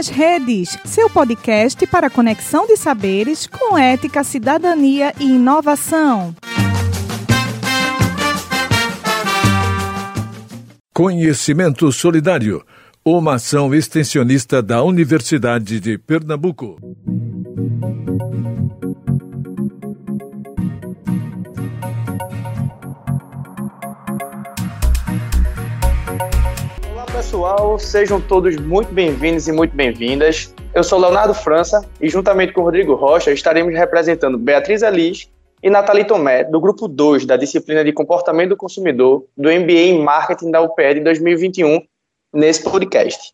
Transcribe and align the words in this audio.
nas 0.00 0.08
Redes, 0.08 0.78
seu 0.82 1.10
podcast 1.10 1.86
para 1.86 2.08
conexão 2.08 2.66
de 2.66 2.74
saberes 2.74 3.46
com 3.46 3.76
ética, 3.76 4.24
cidadania 4.24 5.12
e 5.20 5.24
inovação. 5.24 6.34
Conhecimento 10.94 11.92
Solidário, 11.92 12.64
uma 13.04 13.34
ação 13.34 13.74
extensionista 13.74 14.62
da 14.62 14.82
Universidade 14.82 15.78
de 15.78 15.98
Pernambuco. 15.98 16.78
Pessoal, 27.12 27.76
sejam 27.76 28.20
todos 28.20 28.54
muito 28.56 28.92
bem-vindos 28.92 29.48
e 29.48 29.52
muito 29.52 29.74
bem-vindas. 29.74 30.54
Eu 30.72 30.84
sou 30.84 30.98
Leonardo 30.98 31.34
França 31.34 31.84
e, 32.00 32.08
juntamente 32.08 32.52
com 32.52 32.62
Rodrigo 32.62 32.94
Rocha, 32.94 33.32
estaremos 33.32 33.74
representando 33.74 34.38
Beatriz 34.38 34.82
Alis 34.84 35.28
e 35.60 35.68
Nathalie 35.68 36.04
Tomé, 36.04 36.44
do 36.44 36.60
grupo 36.60 36.86
2 36.86 37.26
da 37.26 37.36
disciplina 37.36 37.84
de 37.84 37.92
Comportamento 37.92 38.50
do 38.50 38.56
Consumidor 38.56 39.26
do 39.36 39.50
MBA 39.50 39.72
em 39.72 40.02
Marketing 40.02 40.52
da 40.52 40.60
UPE 40.60 40.94
de 40.94 41.00
2021, 41.00 41.82
nesse 42.32 42.62
podcast. 42.62 43.32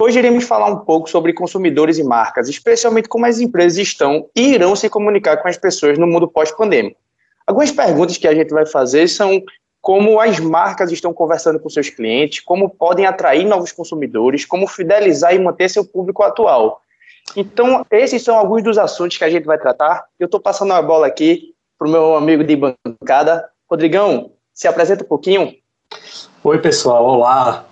Hoje 0.00 0.20
iremos 0.20 0.44
falar 0.44 0.66
um 0.66 0.78
pouco 0.78 1.10
sobre 1.10 1.32
consumidores 1.32 1.98
e 1.98 2.04
marcas, 2.04 2.48
especialmente 2.48 3.08
como 3.08 3.26
as 3.26 3.40
empresas 3.40 3.78
estão 3.78 4.28
e 4.36 4.52
irão 4.54 4.76
se 4.76 4.88
comunicar 4.88 5.38
com 5.38 5.48
as 5.48 5.56
pessoas 5.56 5.98
no 5.98 6.06
mundo 6.06 6.28
pós-pandêmico. 6.28 7.00
Algumas 7.44 7.72
perguntas 7.72 8.18
que 8.18 8.28
a 8.28 8.34
gente 8.34 8.50
vai 8.50 8.66
fazer 8.66 9.08
são 9.08 9.42
como 9.86 10.18
as 10.18 10.40
marcas 10.40 10.90
estão 10.90 11.14
conversando 11.14 11.60
com 11.60 11.70
seus 11.70 11.88
clientes, 11.88 12.40
como 12.40 12.68
podem 12.68 13.06
atrair 13.06 13.44
novos 13.44 13.70
consumidores, 13.70 14.44
como 14.44 14.66
fidelizar 14.66 15.32
e 15.32 15.38
manter 15.38 15.70
seu 15.70 15.84
público 15.84 16.24
atual. 16.24 16.80
Então, 17.36 17.86
esses 17.88 18.20
são 18.20 18.36
alguns 18.36 18.64
dos 18.64 18.78
assuntos 18.78 19.16
que 19.16 19.22
a 19.22 19.30
gente 19.30 19.44
vai 19.44 19.56
tratar. 19.56 20.06
Eu 20.18 20.24
estou 20.24 20.40
passando 20.40 20.72
a 20.72 20.82
bola 20.82 21.06
aqui 21.06 21.54
para 21.78 21.86
o 21.86 21.90
meu 21.92 22.16
amigo 22.16 22.42
de 22.42 22.56
bancada. 22.56 23.48
Rodrigão, 23.70 24.32
se 24.52 24.66
apresenta 24.66 25.04
um 25.04 25.06
pouquinho. 25.06 25.54
Oi, 26.42 26.58
pessoal. 26.58 27.04
Olá. 27.06 27.64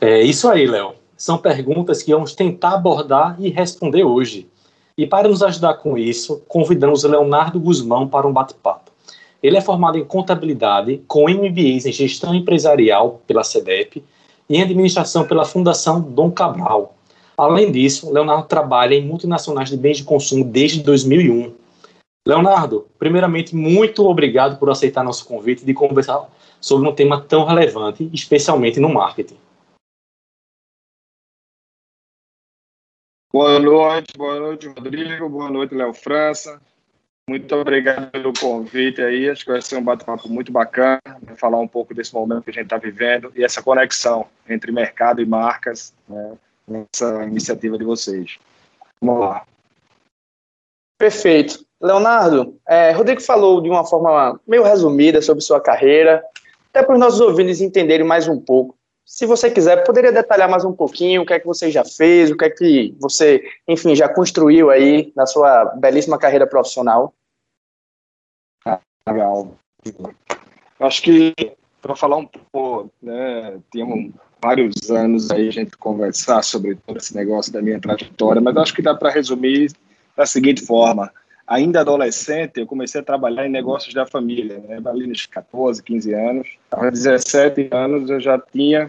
É 0.00 0.22
isso 0.22 0.50
aí, 0.50 0.66
Léo. 0.66 0.94
São 1.16 1.38
perguntas 1.38 2.02
que 2.02 2.12
vamos 2.12 2.34
tentar 2.34 2.74
abordar 2.74 3.36
e 3.38 3.48
responder 3.48 4.02
hoje. 4.02 4.50
E 4.98 5.06
para 5.06 5.28
nos 5.28 5.40
ajudar 5.40 5.74
com 5.74 5.96
isso, 5.96 6.42
convidamos 6.48 7.04
o 7.04 7.08
Leonardo 7.08 7.60
Guzmão 7.60 8.08
para 8.08 8.26
um 8.26 8.32
bate-papo. 8.32 8.89
Ele 9.42 9.56
é 9.56 9.60
formado 9.60 9.96
em 9.96 10.04
contabilidade, 10.04 11.02
com 11.08 11.28
MBAs 11.28 11.86
em 11.86 11.92
gestão 11.92 12.34
empresarial 12.34 13.22
pela 13.26 13.42
CEDEP 13.42 14.04
e 14.48 14.56
em 14.56 14.62
administração 14.62 15.26
pela 15.26 15.44
Fundação 15.44 16.00
Dom 16.00 16.30
Cabral. 16.30 16.94
Além 17.36 17.72
disso, 17.72 18.12
Leonardo 18.12 18.46
trabalha 18.46 18.94
em 18.94 19.06
multinacionais 19.06 19.70
de 19.70 19.76
bens 19.76 19.96
de 19.96 20.04
consumo 20.04 20.44
desde 20.44 20.82
2001. 20.82 21.54
Leonardo, 22.26 22.86
primeiramente, 22.98 23.56
muito 23.56 24.06
obrigado 24.06 24.58
por 24.58 24.68
aceitar 24.68 25.02
nosso 25.02 25.26
convite 25.26 25.64
de 25.64 25.72
conversar 25.72 26.28
sobre 26.60 26.86
um 26.86 26.94
tema 26.94 27.18
tão 27.18 27.46
relevante, 27.46 28.10
especialmente 28.12 28.78
no 28.78 28.92
marketing. 28.92 29.38
Boa 33.32 33.58
noite, 33.58 34.12
boa 34.18 34.38
noite, 34.38 34.68
Rodrigo, 34.68 35.28
boa 35.28 35.48
noite, 35.48 35.74
Léo 35.74 35.94
França. 35.94 36.60
Muito 37.30 37.54
obrigado 37.54 38.10
pelo 38.10 38.32
convite 38.32 39.00
aí. 39.00 39.30
Acho 39.30 39.44
que 39.44 39.52
vai 39.52 39.62
ser 39.62 39.76
um 39.76 39.84
bate-papo 39.84 40.28
muito 40.28 40.50
bacana, 40.50 41.00
falar 41.36 41.60
um 41.60 41.68
pouco 41.68 41.94
desse 41.94 42.12
momento 42.12 42.42
que 42.42 42.50
a 42.50 42.54
gente 42.54 42.64
está 42.64 42.76
vivendo 42.76 43.32
e 43.36 43.44
essa 43.44 43.62
conexão 43.62 44.26
entre 44.48 44.72
mercado 44.72 45.22
e 45.22 45.24
marcas 45.24 45.94
né, 46.08 46.32
nessa 46.66 47.22
iniciativa 47.22 47.78
de 47.78 47.84
vocês. 47.84 48.36
Vamos 49.00 49.20
lá. 49.20 49.46
Perfeito. 50.98 51.64
Leonardo, 51.80 52.58
é, 52.66 52.90
Rodrigo 52.90 53.20
falou 53.20 53.60
de 53.60 53.70
uma 53.70 53.86
forma 53.86 54.40
meio 54.44 54.64
resumida 54.64 55.22
sobre 55.22 55.44
sua 55.44 55.60
carreira, 55.60 56.24
até 56.70 56.82
para 56.84 56.94
os 56.94 56.98
nossos 56.98 57.20
ouvintes 57.20 57.60
entenderem 57.60 58.04
mais 58.04 58.26
um 58.26 58.40
pouco. 58.40 58.76
Se 59.06 59.24
você 59.24 59.48
quiser, 59.48 59.84
poderia 59.84 60.10
detalhar 60.10 60.50
mais 60.50 60.64
um 60.64 60.72
pouquinho 60.72 61.22
o 61.22 61.26
que 61.26 61.34
é 61.34 61.38
que 61.38 61.46
você 61.46 61.70
já 61.70 61.84
fez, 61.84 62.28
o 62.28 62.36
que 62.36 62.44
é 62.46 62.50
que 62.50 62.96
você, 62.98 63.40
enfim, 63.68 63.94
já 63.94 64.08
construiu 64.08 64.68
aí 64.68 65.12
na 65.14 65.26
sua 65.26 65.66
belíssima 65.76 66.18
carreira 66.18 66.44
profissional? 66.44 67.14
Legal. 69.06 69.56
Acho 70.78 71.02
que 71.02 71.34
para 71.80 71.96
falar 71.96 72.16
um 72.16 72.26
pouco, 72.26 72.90
né, 73.02 73.58
temos 73.72 74.12
vários 74.42 74.90
anos 74.90 75.30
aí 75.30 75.48
a 75.48 75.52
gente 75.52 75.76
conversar 75.76 76.42
sobre 76.42 76.74
todo 76.74 76.98
esse 76.98 77.14
negócio 77.14 77.52
da 77.52 77.62
minha 77.62 77.80
trajetória, 77.80 78.40
mas 78.40 78.56
acho 78.56 78.74
que 78.74 78.82
dá 78.82 78.94
para 78.94 79.10
resumir 79.10 79.72
da 80.16 80.26
seguinte 80.26 80.64
forma. 80.64 81.10
Ainda 81.46 81.80
adolescente, 81.80 82.60
eu 82.60 82.66
comecei 82.66 83.00
a 83.00 83.04
trabalhar 83.04 83.46
em 83.46 83.50
negócios 83.50 83.92
da 83.92 84.06
família, 84.06 84.58
né, 84.58 84.80
ali 84.86 85.06
nos 85.06 85.26
14, 85.26 85.82
15 85.82 86.14
anos. 86.14 86.48
Aos 86.70 86.92
17 86.92 87.68
anos 87.72 88.08
eu 88.08 88.20
já 88.20 88.38
tinha 88.38 88.86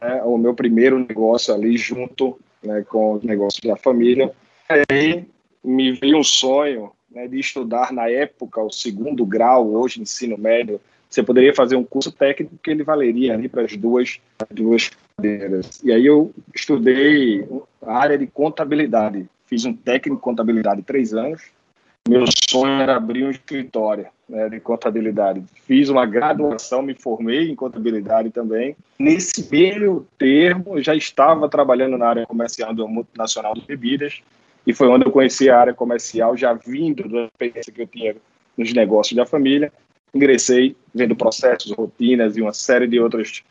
né, 0.00 0.22
o 0.24 0.36
meu 0.36 0.54
primeiro 0.54 0.98
negócio 0.98 1.54
ali 1.54 1.76
junto 1.76 2.38
né, 2.62 2.84
com 2.88 3.14
os 3.14 3.22
negócios 3.22 3.62
da 3.64 3.76
família. 3.76 4.30
Aí 4.68 5.24
me 5.64 5.92
veio 5.92 6.18
um 6.18 6.24
sonho 6.24 6.92
né, 7.14 7.28
de 7.28 7.38
estudar 7.38 7.92
na 7.92 8.08
época 8.08 8.60
o 8.62 8.70
segundo 8.70 9.24
grau, 9.24 9.72
hoje 9.74 10.00
ensino 10.00 10.36
médio, 10.38 10.80
você 11.08 11.22
poderia 11.22 11.54
fazer 11.54 11.76
um 11.76 11.84
curso 11.84 12.10
técnico 12.10 12.56
que 12.62 12.70
ele 12.70 12.82
valeria 12.82 13.34
ali 13.34 13.48
para 13.48 13.62
as 13.62 13.76
duas, 13.76 14.18
duas 14.50 14.90
cadeiras. 15.16 15.82
E 15.84 15.92
aí 15.92 16.06
eu 16.06 16.32
estudei 16.54 17.46
a 17.82 17.98
área 17.98 18.16
de 18.16 18.26
contabilidade, 18.26 19.28
fiz 19.46 19.64
um 19.64 19.74
técnico 19.74 20.16
de 20.16 20.22
contabilidade 20.22 20.82
três 20.82 21.12
anos. 21.12 21.42
Meu 22.08 22.24
sonho 22.48 22.80
era 22.80 22.96
abrir 22.96 23.24
um 23.24 23.30
escritório 23.30 24.06
né, 24.28 24.48
de 24.48 24.58
contabilidade. 24.58 25.44
Fiz 25.66 25.88
uma 25.88 26.04
graduação, 26.04 26.82
me 26.82 26.94
formei 26.94 27.48
em 27.48 27.54
contabilidade 27.54 28.30
também. 28.30 28.74
Nesse 28.98 29.48
meio 29.48 30.04
termo, 30.18 30.82
já 30.82 30.96
estava 30.96 31.48
trabalhando 31.48 31.96
na 31.96 32.08
área 32.08 32.26
comercial 32.26 32.74
do 32.74 32.88
multinacional 32.88 33.54
de 33.54 33.64
bebidas 33.64 34.20
e 34.66 34.72
foi 34.72 34.88
onde 34.88 35.06
eu 35.06 35.10
conheci 35.10 35.50
a 35.50 35.58
área 35.58 35.74
comercial, 35.74 36.36
já 36.36 36.52
vindo 36.52 37.08
da 37.08 37.24
experiência 37.24 37.72
que 37.72 37.82
eu 37.82 37.86
tinha 37.86 38.16
nos 38.56 38.72
negócios 38.72 39.16
da 39.16 39.26
família. 39.26 39.72
Ingressei 40.14 40.76
vendo 40.94 41.16
processos, 41.16 41.72
rotinas 41.72 42.36
e 42.36 42.42
uma 42.42 42.52
série 42.52 42.86
de 42.86 43.00
outras, 43.00 43.42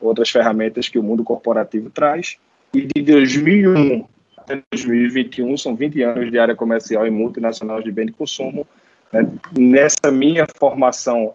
outras 0.00 0.30
ferramentas 0.30 0.88
que 0.88 0.98
o 0.98 1.02
mundo 1.02 1.24
corporativo 1.24 1.90
traz. 1.90 2.38
E 2.72 2.86
de 2.86 3.02
2001 3.02 4.06
até 4.44 4.62
2021, 4.72 5.56
são 5.56 5.74
20 5.74 6.02
anos 6.02 6.30
de 6.30 6.38
área 6.38 6.54
comercial 6.54 7.06
e 7.06 7.10
multinacional 7.10 7.82
de 7.82 7.90
bem 7.90 8.06
de 8.06 8.12
consumo. 8.12 8.66
Né? 9.10 9.26
Nessa 9.58 10.12
minha 10.12 10.46
formação, 10.58 11.34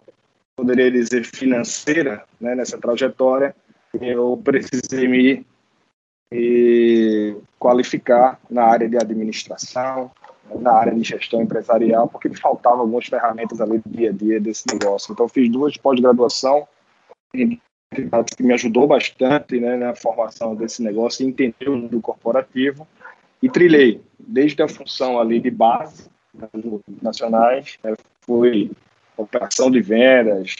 poderia 0.56 0.90
dizer 0.90 1.24
financeira, 1.24 2.24
né? 2.40 2.54
nessa 2.54 2.78
trajetória, 2.78 3.54
eu 4.00 4.40
precisei 4.42 5.08
me 5.08 5.44
e 6.32 7.36
qualificar 7.58 8.38
na 8.48 8.64
área 8.64 8.88
de 8.88 8.96
administração, 8.96 10.10
na 10.58 10.72
área 10.72 10.94
de 10.94 11.02
gestão 11.02 11.42
empresarial, 11.42 12.08
porque 12.08 12.28
me 12.28 12.36
faltavam 12.36 12.80
algumas 12.80 13.06
ferramentas 13.06 13.60
ali 13.60 13.78
do 13.78 13.90
dia 13.90 14.10
a 14.10 14.12
dia 14.12 14.40
desse 14.40 14.64
negócio. 14.72 15.12
Então, 15.12 15.28
fiz 15.28 15.48
duas 15.50 15.76
pós-graduação 15.76 16.66
que 17.32 17.60
me 18.42 18.52
ajudou 18.52 18.86
bastante 18.86 19.58
né, 19.58 19.76
na 19.76 19.94
formação 19.94 20.54
desse 20.54 20.82
negócio 20.82 21.26
entender 21.26 21.68
o 21.68 21.76
mundo 21.76 22.00
corporativo 22.00 22.86
e 23.42 23.48
trilhei 23.48 24.00
desde 24.18 24.62
a 24.62 24.68
função 24.68 25.18
ali 25.18 25.40
de 25.40 25.50
base 25.50 26.08
nacionais, 27.02 27.78
né, 27.82 27.94
fui 28.20 28.70
operação 29.16 29.70
de 29.70 29.80
vendas, 29.80 30.54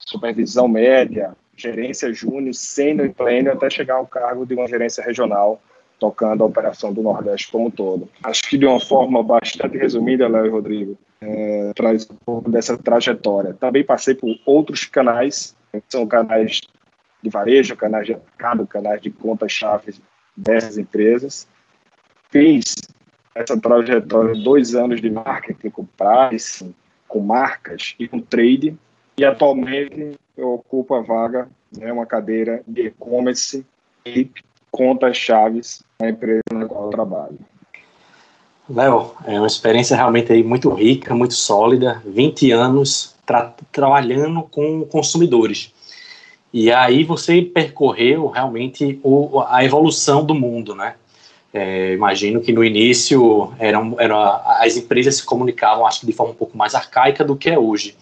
supervisão 0.00 0.66
média, 0.66 1.36
gerência 1.56 2.12
júnior, 2.12 2.54
sênior 2.54 3.06
e 3.06 3.12
pleno, 3.12 3.50
até 3.50 3.70
chegar 3.70 3.96
ao 3.96 4.06
cargo 4.06 4.44
de 4.44 4.54
uma 4.54 4.68
gerência 4.68 5.02
regional, 5.02 5.60
tocando 5.98 6.42
a 6.42 6.46
operação 6.46 6.92
do 6.92 7.02
Nordeste 7.02 7.50
como 7.50 7.66
um 7.66 7.70
todo. 7.70 8.08
Acho 8.22 8.42
que 8.42 8.58
de 8.58 8.66
uma 8.66 8.78
forma 8.78 9.22
bastante 9.22 9.78
resumida, 9.78 10.28
Léo 10.28 10.46
e 10.46 10.50
Rodrigo, 10.50 10.98
é, 11.20 11.72
traz 11.74 12.08
um 12.10 12.16
pouco 12.16 12.50
dessa 12.50 12.76
trajetória. 12.76 13.54
Também 13.54 13.82
passei 13.82 14.14
por 14.14 14.36
outros 14.44 14.84
canais, 14.84 15.56
são 15.88 16.06
canais 16.06 16.60
de 17.22 17.30
varejo, 17.30 17.76
canais 17.76 18.06
de 18.06 18.12
mercado, 18.12 18.66
canais 18.66 19.00
de 19.00 19.10
contas-chave 19.10 19.94
dessas 20.36 20.76
empresas. 20.76 21.48
Fiz 22.30 22.74
essa 23.34 23.58
trajetória 23.58 24.34
dois 24.34 24.74
anos 24.74 25.00
de 25.00 25.10
marketing 25.10 25.70
com 25.70 25.86
pricing, 25.86 26.74
com 27.08 27.20
marcas 27.20 27.94
e 27.98 28.06
com 28.06 28.20
trade, 28.20 28.76
e 29.18 29.24
atualmente 29.24 30.18
eu 30.36 30.54
ocupo 30.54 30.94
a 30.94 31.00
vaga, 31.00 31.48
né, 31.76 31.92
uma 31.92 32.06
cadeira 32.06 32.62
de 32.66 32.88
e-commerce 32.88 33.64
e 34.04 34.30
contas 34.70 35.16
chaves 35.16 35.82
na 35.98 36.10
empresa 36.10 36.42
na 36.52 36.66
qual 36.66 36.84
eu 36.84 36.90
trabalho. 36.90 37.38
Léo, 38.68 39.12
é 39.24 39.38
uma 39.38 39.46
experiência 39.46 39.96
realmente 39.96 40.32
aí 40.32 40.42
muito 40.42 40.68
rica, 40.70 41.14
muito 41.14 41.34
sólida, 41.34 42.02
20 42.04 42.50
anos 42.50 43.14
tra 43.24 43.54
trabalhando 43.72 44.42
com 44.42 44.84
consumidores. 44.84 45.72
E 46.52 46.72
aí 46.72 47.04
você 47.04 47.42
percorreu 47.42 48.28
realmente 48.28 48.98
o, 49.02 49.40
a 49.48 49.64
evolução 49.64 50.24
do 50.24 50.34
mundo, 50.34 50.74
né? 50.74 50.94
É, 51.52 51.92
imagino 51.92 52.40
que 52.40 52.52
no 52.52 52.64
início 52.64 53.52
eram, 53.58 53.96
eram, 53.98 54.18
as 54.18 54.76
empresas 54.76 55.16
se 55.16 55.24
comunicavam, 55.24 55.86
acho 55.86 56.00
que 56.00 56.06
de 56.06 56.12
forma 56.12 56.32
um 56.32 56.36
pouco 56.36 56.56
mais 56.56 56.74
arcaica 56.74 57.24
do 57.24 57.36
que 57.36 57.48
é 57.48 57.58
hoje. 57.58 57.96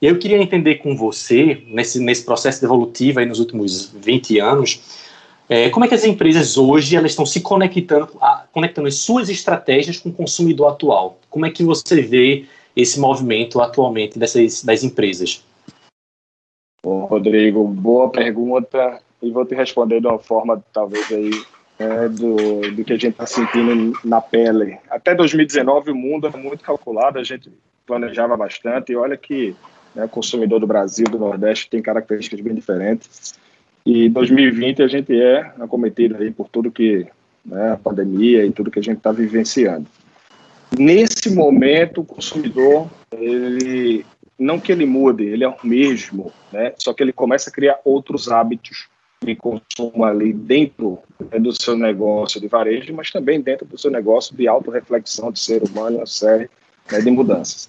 E 0.00 0.06
eu 0.06 0.18
queria 0.18 0.38
entender 0.38 0.76
com 0.76 0.96
você, 0.96 1.62
nesse, 1.66 2.00
nesse 2.00 2.24
processo 2.24 2.64
evolutivo 2.64 3.20
aí 3.20 3.26
nos 3.26 3.38
últimos 3.38 3.90
20 3.90 4.38
anos, 4.38 4.80
é, 5.46 5.68
como 5.68 5.84
é 5.84 5.88
que 5.88 5.94
as 5.94 6.04
empresas 6.04 6.56
hoje 6.56 6.96
elas 6.96 7.10
estão 7.10 7.26
se 7.26 7.40
conectando, 7.40 8.08
a, 8.20 8.46
conectando 8.50 8.88
as 8.88 8.94
suas 8.94 9.28
estratégias 9.28 9.98
com 9.98 10.08
o 10.08 10.12
consumidor 10.12 10.68
atual? 10.68 11.18
Como 11.28 11.44
é 11.44 11.50
que 11.50 11.62
você 11.62 12.00
vê 12.00 12.46
esse 12.74 12.98
movimento 12.98 13.60
atualmente 13.60 14.18
dessas 14.18 14.64
das 14.64 14.82
empresas? 14.82 15.44
Bom, 16.82 17.04
Rodrigo, 17.04 17.66
boa 17.66 18.08
pergunta 18.08 19.02
e 19.20 19.30
vou 19.30 19.44
te 19.44 19.54
responder 19.54 20.00
de 20.00 20.06
uma 20.06 20.18
forma 20.18 20.64
talvez 20.72 21.12
aí 21.12 21.30
né, 21.78 22.08
do, 22.08 22.70
do 22.70 22.84
que 22.84 22.94
a 22.94 22.96
gente 22.96 23.12
está 23.12 23.26
sentindo 23.26 23.98
na 24.02 24.20
pele. 24.22 24.78
Até 24.88 25.14
2019 25.14 25.90
o 25.90 25.94
mundo 25.94 26.26
era 26.26 26.38
muito 26.38 26.64
calculado, 26.64 27.18
a 27.18 27.24
gente 27.24 27.52
planejava 27.84 28.34
bastante 28.36 28.92
e 28.92 28.96
olha 28.96 29.16
que 29.16 29.54
né, 29.94 30.04
o 30.04 30.08
consumidor 30.08 30.60
do 30.60 30.66
Brasil, 30.66 31.06
do 31.06 31.18
Nordeste, 31.18 31.70
tem 31.70 31.82
características 31.82 32.40
bem 32.40 32.54
diferentes. 32.54 33.34
E 33.84 34.08
2020 34.08 34.82
a 34.82 34.88
gente 34.88 35.20
é 35.20 35.52
acometido 35.58 36.16
aí 36.16 36.30
por 36.30 36.48
tudo 36.48 36.70
que 36.70 37.06
né, 37.44 37.72
a 37.72 37.76
pandemia 37.76 38.44
e 38.44 38.52
tudo 38.52 38.70
que 38.70 38.78
a 38.78 38.82
gente 38.82 38.98
está 38.98 39.12
vivenciando. 39.12 39.86
Nesse 40.78 41.34
momento, 41.34 42.02
o 42.02 42.04
consumidor, 42.04 42.88
ele 43.12 44.04
não 44.38 44.60
que 44.60 44.72
ele 44.72 44.86
mude, 44.86 45.24
ele 45.24 45.44
é 45.44 45.48
o 45.48 45.56
mesmo, 45.62 46.32
né? 46.52 46.72
Só 46.78 46.94
que 46.94 47.02
ele 47.02 47.12
começa 47.12 47.50
a 47.50 47.52
criar 47.52 47.78
outros 47.84 48.30
hábitos 48.30 48.88
de 49.22 49.36
consumo 49.36 50.04
ali 50.04 50.32
dentro 50.32 50.98
né, 51.30 51.38
do 51.38 51.52
seu 51.52 51.76
negócio 51.76 52.40
de 52.40 52.48
varejo, 52.48 52.94
mas 52.94 53.10
também 53.10 53.40
dentro 53.40 53.66
do 53.66 53.76
seu 53.76 53.90
negócio 53.90 54.34
de 54.34 54.48
autorreflexão 54.48 55.30
de 55.30 55.40
ser 55.40 55.62
humano, 55.62 55.98
uma 55.98 56.06
série 56.06 56.48
né, 56.90 57.00
de 57.00 57.10
mudanças. 57.10 57.68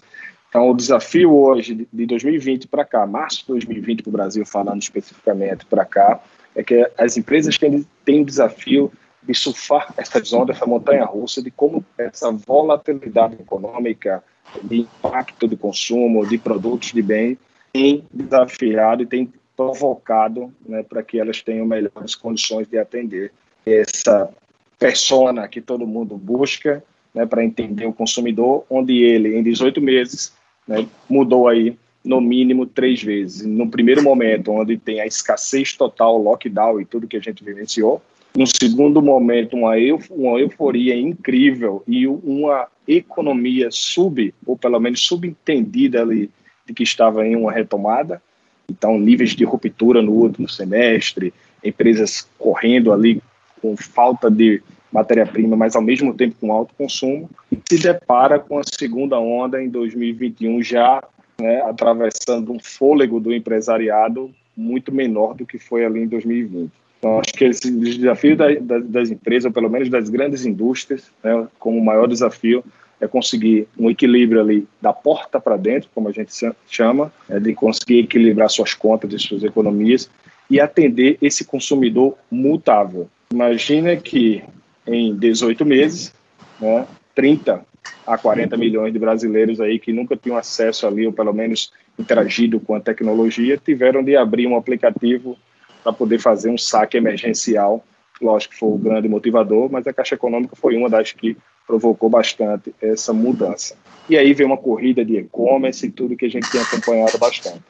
Então, 0.51 0.69
o 0.69 0.75
desafio 0.75 1.33
hoje, 1.33 1.87
de 1.93 2.05
2020 2.05 2.67
para 2.67 2.83
cá, 2.83 3.07
março 3.07 3.39
de 3.39 3.47
2020 3.47 4.03
para 4.03 4.09
o 4.09 4.11
Brasil, 4.11 4.45
falando 4.45 4.81
especificamente 4.81 5.65
para 5.65 5.85
cá, 5.85 6.19
é 6.53 6.61
que 6.61 6.91
as 6.97 7.15
empresas 7.15 7.57
têm, 7.57 7.87
têm 8.03 8.21
o 8.21 8.25
desafio 8.25 8.91
de 9.23 9.33
surfar 9.33 9.93
essas 9.95 10.33
ondas, 10.33 10.57
essa 10.57 10.65
montanha 10.65 11.05
russa, 11.05 11.41
de 11.41 11.49
como 11.49 11.85
essa 11.97 12.29
volatilidade 12.33 13.35
econômica, 13.35 14.21
de 14.61 14.79
impacto 14.81 15.47
de 15.47 15.55
consumo, 15.55 16.27
de 16.27 16.37
produtos 16.37 16.91
de 16.91 17.01
bem, 17.01 17.37
tem 17.71 18.03
desafiado 18.11 19.03
e 19.03 19.05
tem 19.05 19.31
provocado 19.55 20.53
né, 20.67 20.83
para 20.83 21.01
que 21.01 21.17
elas 21.17 21.41
tenham 21.41 21.65
melhores 21.65 22.13
condições 22.13 22.67
de 22.67 22.77
atender 22.77 23.31
essa 23.65 24.29
persona 24.77 25.47
que 25.47 25.61
todo 25.61 25.87
mundo 25.87 26.17
busca 26.17 26.83
né, 27.15 27.25
para 27.25 27.41
entender 27.41 27.85
o 27.85 27.93
consumidor, 27.93 28.65
onde 28.69 29.01
ele, 29.01 29.37
em 29.37 29.43
18 29.43 29.79
meses, 29.79 30.40
né, 30.71 30.87
mudou 31.09 31.47
aí 31.47 31.75
no 32.03 32.19
mínimo 32.19 32.65
três 32.65 33.03
vezes. 33.03 33.45
No 33.45 33.69
primeiro 33.69 34.01
momento, 34.01 34.51
onde 34.51 34.77
tem 34.77 35.01
a 35.01 35.05
escassez 35.05 35.73
total, 35.73 36.17
lockdown 36.17 36.79
e 36.81 36.85
tudo 36.85 37.07
que 37.07 37.17
a 37.17 37.21
gente 37.21 37.43
vivenciou. 37.43 38.01
No 38.35 38.47
segundo 38.47 39.01
momento, 39.01 39.57
uma, 39.57 39.77
euf 39.77 40.11
uma 40.11 40.39
euforia 40.39 40.95
incrível 40.95 41.83
e 41.85 42.07
uma 42.07 42.67
economia 42.87 43.67
sub, 43.69 44.33
ou 44.45 44.57
pelo 44.57 44.79
menos 44.79 45.05
subentendida 45.05 46.01
ali, 46.01 46.29
de 46.65 46.73
que 46.73 46.83
estava 46.83 47.27
em 47.27 47.35
uma 47.35 47.51
retomada. 47.51 48.21
Então, 48.69 48.97
níveis 48.97 49.31
de 49.31 49.43
ruptura 49.43 50.01
no 50.01 50.13
último 50.13 50.47
semestre, 50.47 51.33
empresas 51.63 52.27
correndo 52.39 52.93
ali 52.93 53.21
com 53.61 53.75
falta 53.75 54.31
de 54.31 54.63
matéria-prima, 54.91 55.55
mas 55.55 55.75
ao 55.75 55.81
mesmo 55.81 56.13
tempo 56.13 56.35
com 56.39 56.51
alto 56.51 56.73
consumo, 56.77 57.29
se 57.69 57.79
depara 57.79 58.39
com 58.39 58.59
a 58.59 58.63
segunda 58.63 59.19
onda 59.19 59.61
em 59.61 59.69
2021 59.69 60.61
já 60.61 61.01
né, 61.39 61.61
atravessando 61.61 62.51
um 62.51 62.59
fôlego 62.59 63.19
do 63.19 63.33
empresariado 63.33 64.31
muito 64.55 64.93
menor 64.93 65.33
do 65.33 65.45
que 65.45 65.57
foi 65.57 65.85
ali 65.85 66.03
em 66.03 66.07
2020. 66.07 66.71
Então, 66.99 67.19
acho 67.19 67.33
que 67.33 67.45
esse 67.45 67.71
desafio 67.71 68.35
da, 68.35 68.53
da, 68.53 68.77
das 68.77 69.09
empresas, 69.09 69.45
ou 69.45 69.51
pelo 69.51 69.69
menos 69.69 69.89
das 69.89 70.07
grandes 70.07 70.45
indústrias, 70.45 71.11
né, 71.23 71.47
como 71.57 71.79
o 71.79 71.83
maior 71.83 72.07
desafio, 72.07 72.63
é 72.99 73.07
conseguir 73.07 73.67
um 73.79 73.89
equilíbrio 73.89 74.39
ali 74.39 74.67
da 74.79 74.93
porta 74.93 75.39
para 75.39 75.57
dentro, 75.57 75.89
como 75.95 76.07
a 76.07 76.11
gente 76.11 76.31
chama, 76.69 77.11
é 77.27 77.39
de 77.39 77.55
conseguir 77.55 77.99
equilibrar 77.99 78.49
suas 78.51 78.75
contas 78.75 79.11
e 79.11 79.17
suas 79.17 79.43
economias 79.43 80.07
e 80.47 80.59
atender 80.59 81.17
esse 81.19 81.43
consumidor 81.43 82.15
mutável. 82.29 83.09
Imagina 83.33 83.95
que 83.95 84.43
em 84.85 85.15
18 85.15 85.65
meses, 85.65 86.13
né, 86.59 86.87
30 87.15 87.65
a 88.05 88.17
40 88.17 88.57
milhões 88.57 88.93
de 88.93 88.99
brasileiros 88.99 89.59
aí 89.59 89.79
que 89.79 89.93
nunca 89.93 90.15
tinham 90.15 90.37
acesso 90.37 90.87
ali, 90.87 91.05
ou 91.05 91.13
pelo 91.13 91.33
menos 91.33 91.71
interagido 91.97 92.59
com 92.59 92.75
a 92.75 92.79
tecnologia, 92.79 93.57
tiveram 93.57 94.03
de 94.03 94.15
abrir 94.15 94.47
um 94.47 94.55
aplicativo 94.55 95.37
para 95.83 95.93
poder 95.93 96.19
fazer 96.19 96.49
um 96.49 96.57
saque 96.57 96.97
emergencial. 96.97 97.83
Lógico 98.21 98.53
que 98.53 98.59
foi 98.59 98.69
o 98.69 98.77
grande 98.77 99.07
motivador, 99.07 99.71
mas 99.71 99.87
a 99.87 99.93
Caixa 99.93 100.15
Econômica 100.15 100.55
foi 100.55 100.75
uma 100.77 100.89
das 100.89 101.11
que 101.11 101.35
provocou 101.65 102.09
bastante 102.09 102.73
essa 102.81 103.13
mudança. 103.13 103.75
E 104.09 104.17
aí 104.17 104.33
vem 104.33 104.45
uma 104.45 104.57
corrida 104.57 105.05
de 105.05 105.17
e-commerce 105.17 105.85
e 105.85 105.91
tudo 105.91 106.15
que 106.15 106.25
a 106.25 106.29
gente 106.29 106.51
tem 106.51 106.61
acompanhado 106.61 107.17
bastante. 107.17 107.63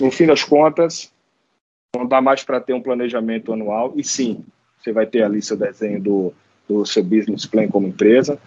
No 0.00 0.10
fim 0.10 0.26
das 0.26 0.42
contas, 0.42 1.12
não 1.94 2.06
dá 2.06 2.20
mais 2.20 2.42
para 2.42 2.60
ter 2.60 2.72
um 2.72 2.82
planejamento 2.82 3.52
anual, 3.52 3.92
e 3.96 4.04
sim, 4.04 4.44
você 4.86 4.92
vai 4.92 5.06
ter 5.06 5.22
ali 5.22 5.42
seu 5.42 5.56
desenho 5.56 6.00
do, 6.00 6.32
do 6.68 6.86
seu 6.86 7.02
business 7.02 7.44
plan 7.44 7.66
como 7.66 7.88
empresa, 7.88 8.38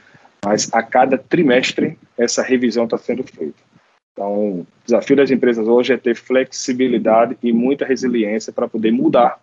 mas 0.43 0.69
a 0.71 0.81
cada 0.81 1.17
trimestre 1.17 1.97
essa 2.17 2.41
revisão 2.41 2.85
está 2.85 2.97
sendo 2.97 3.23
feita. 3.23 3.57
Então, 4.13 4.33
o 4.33 4.67
desafio 4.85 5.17
das 5.17 5.31
empresas 5.31 5.67
hoje 5.67 5.93
é 5.93 5.97
ter 5.97 6.15
flexibilidade 6.15 7.37
e 7.43 7.51
muita 7.51 7.85
resiliência 7.85 8.53
para 8.53 8.67
poder 8.67 8.91
mudar 8.91 9.39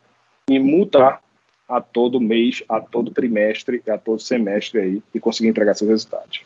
e 0.49 0.59
mutar 0.59 1.21
a 1.69 1.81
todo 1.81 2.21
mês, 2.21 2.63
a 2.69 2.81
todo 2.81 3.11
trimestre, 3.11 3.83
a 3.89 3.99
todo 3.99 4.21
semestre 4.21 4.81
aí 4.81 5.03
e 5.15 5.21
conseguir 5.21 5.49
entregar 5.49 5.75
seus 5.75 5.91
resultados. 5.91 6.41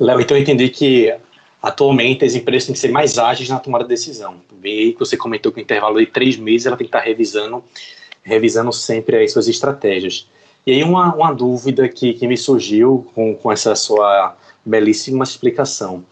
Léo, 0.00 0.20
então 0.20 0.36
eu 0.36 0.42
entendi 0.42 0.68
que 0.68 1.14
atualmente 1.62 2.24
as 2.24 2.34
empresas 2.34 2.66
têm 2.66 2.72
que 2.72 2.80
ser 2.80 2.90
mais 2.90 3.18
ágeis 3.18 3.48
na 3.48 3.60
tomada 3.60 3.84
de 3.84 3.90
decisão. 3.90 4.40
Vê 4.60 4.92
que 4.92 4.98
você 4.98 5.16
comentou 5.16 5.52
que 5.52 5.60
o 5.60 5.62
intervalo 5.62 5.98
de 5.98 6.06
três 6.06 6.36
meses 6.36 6.66
ela 6.66 6.76
tem 6.76 6.86
que 6.86 6.88
estar 6.88 7.06
revisando 7.06 7.62
revisando 8.22 8.72
sempre 8.72 9.22
as 9.22 9.32
suas 9.32 9.48
estratégias. 9.48 10.26
E 10.66 10.72
aí 10.72 10.82
uma, 10.82 11.14
uma 11.14 11.32
dúvida 11.32 11.88
que, 11.88 12.14
que 12.14 12.26
me 12.26 12.36
surgiu 12.36 13.10
com, 13.14 13.34
com 13.34 13.50
essa 13.50 13.74
sua 13.74 14.36
belíssima 14.64 15.24
explicação. 15.24 16.04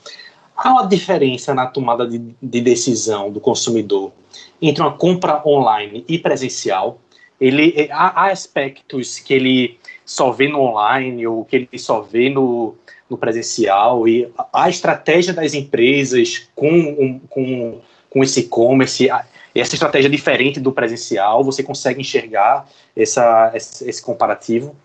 Há 0.57 0.73
uma 0.73 0.87
diferença 0.87 1.55
na 1.55 1.67
tomada 1.67 2.07
de, 2.07 2.19
de 2.43 2.61
decisão 2.61 3.31
do 3.31 3.41
consumidor 3.41 4.13
entre 4.61 4.83
uma 4.83 4.93
compra 4.93 5.41
online 5.47 6.05
e 6.09 6.19
presencial? 6.19 7.01
Ele, 7.41 7.89
há, 7.91 8.25
há 8.25 8.31
aspectos 8.31 9.19
que 9.19 9.33
ele 9.33 9.79
só 10.05 10.33
vê 10.33 10.49
no 10.49 10.61
online 10.61 11.27
ou 11.27 11.45
que 11.45 11.57
ele 11.57 11.79
só 11.79 12.01
vê 12.01 12.29
no, 12.29 12.75
no 13.09 13.17
presencial 13.17 14.07
e 14.07 14.29
a 14.53 14.69
estratégia 14.69 15.33
das 15.33 15.55
empresas 15.55 16.49
com, 16.55 17.21
com, 17.31 17.81
com 18.11 18.23
esse 18.23 18.41
e-commerce, 18.41 19.09
essa 19.55 19.75
estratégia 19.75 20.09
é 20.09 20.11
diferente 20.11 20.61
do 20.61 20.73
presencial, 20.73 21.43
você 21.43 21.63
consegue 21.63 22.01
enxergar 22.01 22.69
essa, 22.97 23.53
esse 23.55 24.03
comparativo? 24.03 24.77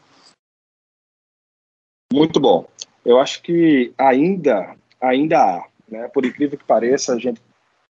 Muito 2.12 2.40
bom. 2.40 2.66
Eu 3.06 3.20
acho 3.20 3.42
que 3.42 3.94
ainda, 3.98 4.76
ainda 5.00 5.40
há, 5.40 5.68
né? 5.88 6.08
por 6.08 6.26
incrível 6.26 6.58
que 6.58 6.64
pareça, 6.64 7.14
a 7.14 7.20
gente, 7.20 7.40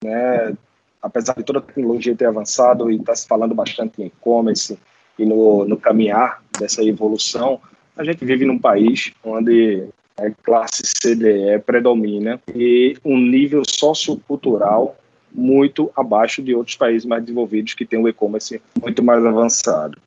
né, 0.04 0.56
apesar 1.02 1.34
de 1.34 1.42
toda 1.42 1.58
a 1.58 1.62
tecnologia 1.62 2.14
ter 2.14 2.26
avançado 2.26 2.90
e 2.90 2.96
está 2.96 3.14
se 3.14 3.26
falando 3.26 3.54
bastante 3.54 4.02
em 4.02 4.06
e-commerce 4.06 4.78
e 5.18 5.24
no, 5.24 5.64
no 5.64 5.76
caminhar 5.76 6.42
dessa 6.58 6.84
evolução, 6.84 7.60
a 7.96 8.04
gente 8.04 8.24
vive 8.24 8.44
num 8.44 8.58
país 8.58 9.12
onde 9.24 9.88
a 10.16 10.30
classe 10.42 10.82
CDE 10.82 11.58
predomina 11.64 12.40
e 12.54 12.96
um 13.04 13.16
nível 13.18 13.62
sociocultural 13.66 14.96
muito 15.32 15.90
abaixo 15.96 16.42
de 16.42 16.54
outros 16.54 16.76
países 16.76 17.04
mais 17.04 17.22
desenvolvidos 17.22 17.74
que 17.74 17.86
têm 17.86 18.00
o 18.00 18.08
e-commerce 18.08 18.60
muito 18.80 19.02
mais 19.02 19.24
avançado. 19.24 19.98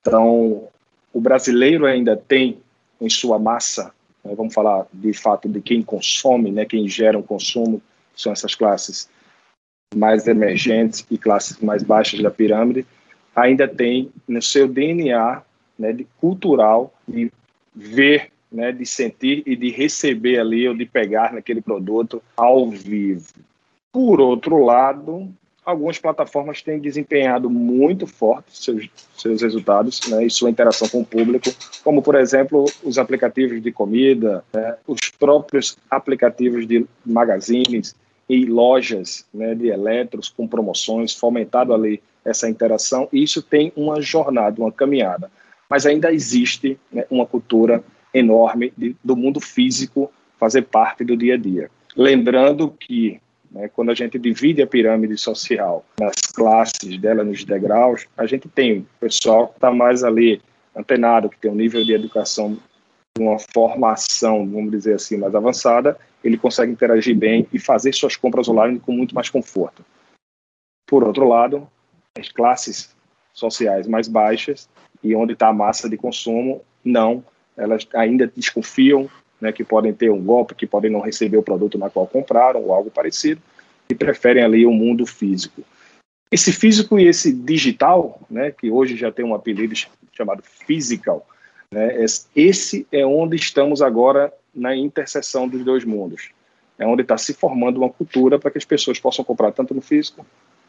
Então, 0.00 0.68
o 1.12 1.20
brasileiro 1.20 1.86
ainda 1.86 2.16
tem 2.16 2.58
em 3.00 3.08
sua 3.08 3.38
massa, 3.38 3.92
né, 4.24 4.34
vamos 4.34 4.54
falar 4.54 4.86
de 4.92 5.12
fato 5.12 5.48
de 5.48 5.60
quem 5.60 5.82
consome, 5.82 6.50
né, 6.50 6.64
quem 6.64 6.88
gera 6.88 7.18
o 7.18 7.22
consumo, 7.22 7.82
são 8.14 8.32
essas 8.32 8.54
classes 8.54 9.08
mais 9.94 10.26
emergentes 10.28 11.04
e 11.10 11.18
classes 11.18 11.58
mais 11.58 11.82
baixas 11.82 12.20
da 12.22 12.30
pirâmide, 12.30 12.86
ainda 13.34 13.66
tem 13.66 14.10
no 14.28 14.40
seu 14.40 14.68
DNA 14.68 15.42
né, 15.78 15.92
de 15.92 16.06
cultural 16.20 16.92
de 17.08 17.32
ver, 17.74 18.30
né, 18.52 18.72
de 18.72 18.84
sentir 18.84 19.42
e 19.46 19.56
de 19.56 19.70
receber 19.70 20.38
ali 20.38 20.68
ou 20.68 20.74
de 20.74 20.84
pegar 20.84 21.32
naquele 21.32 21.60
produto 21.60 22.22
ao 22.36 22.70
vivo. 22.70 23.32
Por 23.92 24.20
outro 24.20 24.64
lado, 24.64 25.32
algumas 25.64 25.98
plataformas 25.98 26.62
têm 26.62 26.78
desempenhado 26.78 27.50
muito 27.50 28.06
forte 28.06 28.56
seus, 28.56 28.88
seus 29.16 29.42
resultados 29.42 30.08
né, 30.08 30.24
e 30.24 30.30
sua 30.30 30.50
interação 30.50 30.88
com 30.88 31.00
o 31.00 31.06
público, 31.06 31.50
como, 31.82 32.02
por 32.02 32.14
exemplo, 32.14 32.64
os 32.82 32.98
aplicativos 32.98 33.62
de 33.62 33.72
comida, 33.72 34.44
né, 34.52 34.76
os 34.86 35.00
próprios 35.18 35.76
aplicativos 35.90 36.66
de 36.66 36.86
magazines 37.04 37.94
e 38.28 38.44
lojas 38.44 39.26
né, 39.34 39.54
de 39.54 39.68
eletros 39.68 40.28
com 40.28 40.46
promoções, 40.46 41.14
fomentado 41.14 41.74
ali 41.74 42.00
essa 42.24 42.48
interação, 42.48 43.08
e 43.12 43.22
isso 43.22 43.42
tem 43.42 43.72
uma 43.74 44.00
jornada, 44.00 44.60
uma 44.60 44.70
caminhada. 44.70 45.30
Mas 45.68 45.86
ainda 45.86 46.12
existe 46.12 46.78
né, 46.92 47.04
uma 47.10 47.26
cultura 47.26 47.82
enorme 48.12 48.72
de, 48.76 48.94
do 49.02 49.16
mundo 49.16 49.40
físico 49.40 50.10
fazer 50.38 50.62
parte 50.62 51.04
do 51.04 51.16
dia 51.16 51.34
a 51.34 51.36
dia. 51.36 51.70
Lembrando 51.96 52.70
que 52.70 53.20
quando 53.72 53.90
a 53.90 53.94
gente 53.94 54.18
divide 54.18 54.62
a 54.62 54.66
pirâmide 54.66 55.16
social 55.16 55.84
nas 55.98 56.14
classes 56.32 56.96
dela, 56.98 57.24
nos 57.24 57.44
degraus, 57.44 58.06
a 58.16 58.26
gente 58.26 58.48
tem 58.48 58.78
o 58.78 58.86
pessoal 59.00 59.48
que 59.48 59.54
está 59.54 59.70
mais 59.72 60.04
ali 60.04 60.40
antenado, 60.74 61.28
que 61.28 61.38
tem 61.38 61.50
um 61.50 61.56
nível 61.56 61.84
de 61.84 61.92
educação, 61.92 62.56
uma 63.18 63.38
formação, 63.52 64.48
vamos 64.48 64.70
dizer 64.70 64.94
assim, 64.94 65.16
mais 65.16 65.34
avançada, 65.34 65.98
ele 66.22 66.38
consegue 66.38 66.70
interagir 66.70 67.16
bem 67.16 67.46
e 67.52 67.58
fazer 67.58 67.92
suas 67.92 68.16
compras 68.16 68.48
online 68.48 68.78
com 68.78 68.92
muito 68.92 69.14
mais 69.14 69.28
conforto. 69.28 69.84
Por 70.86 71.02
outro 71.02 71.26
lado, 71.26 71.68
as 72.18 72.30
classes 72.30 72.94
sociais 73.32 73.86
mais 73.86 74.06
baixas 74.06 74.68
e 75.02 75.14
onde 75.14 75.32
está 75.32 75.48
a 75.48 75.52
massa 75.52 75.88
de 75.88 75.96
consumo, 75.96 76.62
não, 76.84 77.24
elas 77.56 77.86
ainda 77.94 78.26
desconfiam 78.26 79.08
né, 79.40 79.52
que 79.52 79.64
podem 79.64 79.92
ter 79.92 80.10
um 80.10 80.22
golpe, 80.22 80.54
que 80.54 80.66
podem 80.66 80.90
não 80.90 81.00
receber 81.00 81.36
o 81.36 81.42
produto 81.42 81.78
na 81.78 81.88
qual 81.88 82.06
compraram 82.06 82.62
ou 82.62 82.72
algo 82.72 82.90
parecido, 82.90 83.40
e 83.88 83.94
preferem 83.94 84.44
ali 84.44 84.66
o 84.66 84.72
mundo 84.72 85.06
físico. 85.06 85.62
Esse 86.30 86.52
físico 86.52 86.98
e 86.98 87.06
esse 87.06 87.32
digital, 87.32 88.20
né, 88.30 88.52
que 88.52 88.70
hoje 88.70 88.96
já 88.96 89.10
tem 89.10 89.24
um 89.24 89.34
apelido 89.34 89.74
chamado 90.12 90.42
physical, 90.44 91.26
né, 91.72 92.04
esse 92.36 92.86
é 92.92 93.04
onde 93.04 93.36
estamos 93.36 93.82
agora 93.82 94.32
na 94.54 94.76
interseção 94.76 95.48
dos 95.48 95.64
dois 95.64 95.84
mundos. 95.84 96.30
É 96.78 96.86
onde 96.86 97.02
está 97.02 97.18
se 97.18 97.34
formando 97.34 97.78
uma 97.78 97.90
cultura 97.90 98.38
para 98.38 98.50
que 98.50 98.58
as 98.58 98.64
pessoas 98.64 98.98
possam 98.98 99.24
comprar 99.24 99.52
tanto 99.52 99.74
no 99.74 99.80
físico 99.80 100.24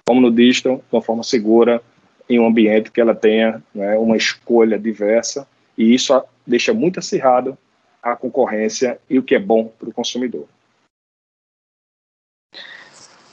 como 0.08 0.20
no 0.20 0.32
digital, 0.32 0.78
de 0.78 0.84
uma 0.92 1.02
forma 1.02 1.24
segura, 1.24 1.82
em 2.28 2.40
um 2.40 2.48
ambiente 2.48 2.92
que 2.92 3.00
ela 3.00 3.16
tenha 3.16 3.64
né, 3.74 3.98
uma 3.98 4.18
escolha 4.18 4.78
diversa, 4.78 5.48
e 5.78 5.94
isso 5.94 6.22
deixa 6.46 6.74
muito 6.74 7.00
acirrado 7.00 7.58
a 8.02 8.16
concorrência 8.16 9.00
e 9.10 9.20
o 9.20 9.24
que 9.24 9.36
é 9.36 9.40
bom 9.40 9.72
para 9.80 9.90
o 9.90 9.94
consumidor. 9.94 10.48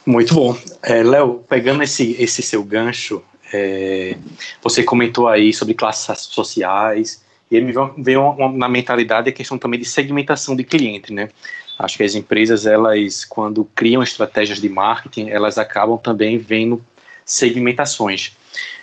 Muito 0.04 0.34
bom. 0.34 0.56
É, 0.82 1.02
Léo, 1.02 1.44
pegando 1.48 1.82
esse, 1.82 2.12
esse 2.20 2.42
seu 2.42 2.64
gancho, 2.64 3.22
é, 3.52 4.16
você 4.62 4.82
comentou 4.82 5.28
aí 5.28 5.52
sobre 5.52 5.74
classes 5.74 6.22
sociais, 6.22 7.22
e 7.50 7.60
me 7.60 7.72
veio 7.98 8.22
uma, 8.22 8.50
na 8.52 8.68
mentalidade 8.68 9.28
a 9.28 9.32
questão 9.32 9.58
também 9.58 9.80
de 9.80 9.86
segmentação 9.86 10.54
de 10.54 10.64
cliente, 10.64 11.12
né? 11.12 11.30
Acho 11.78 11.96
que 11.96 12.02
as 12.02 12.14
empresas, 12.14 12.66
elas, 12.66 13.24
quando 13.24 13.64
criam 13.74 14.02
estratégias 14.02 14.60
de 14.60 14.68
marketing, 14.68 15.28
elas 15.28 15.58
acabam 15.58 15.96
também 15.96 16.36
vendo 16.36 16.84
segmentações. 17.24 18.32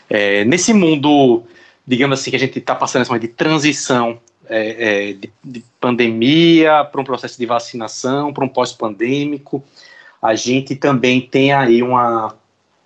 É, 0.10 0.46
nesse 0.46 0.74
mundo, 0.74 1.44
digamos 1.86 2.20
assim, 2.20 2.30
que 2.30 2.38
a 2.38 2.40
gente 2.40 2.58
está 2.58 2.74
passando 2.74 3.20
de 3.20 3.28
transição 3.28 4.20
é, 4.50 5.10
é, 5.10 5.14
de, 5.14 5.32
de, 5.44 5.64
pandemia 5.80 6.84
para 6.84 7.02
um 7.02 7.04
processo 7.04 7.38
de 7.38 7.46
vacinação, 7.46 8.34
para 8.34 8.44
um 8.44 8.50
pós-pandêmico. 8.50 9.64
A 10.22 10.36
gente 10.36 10.76
também 10.76 11.22
tem 11.22 11.54
aí 11.54 11.82
uma. 11.82 12.36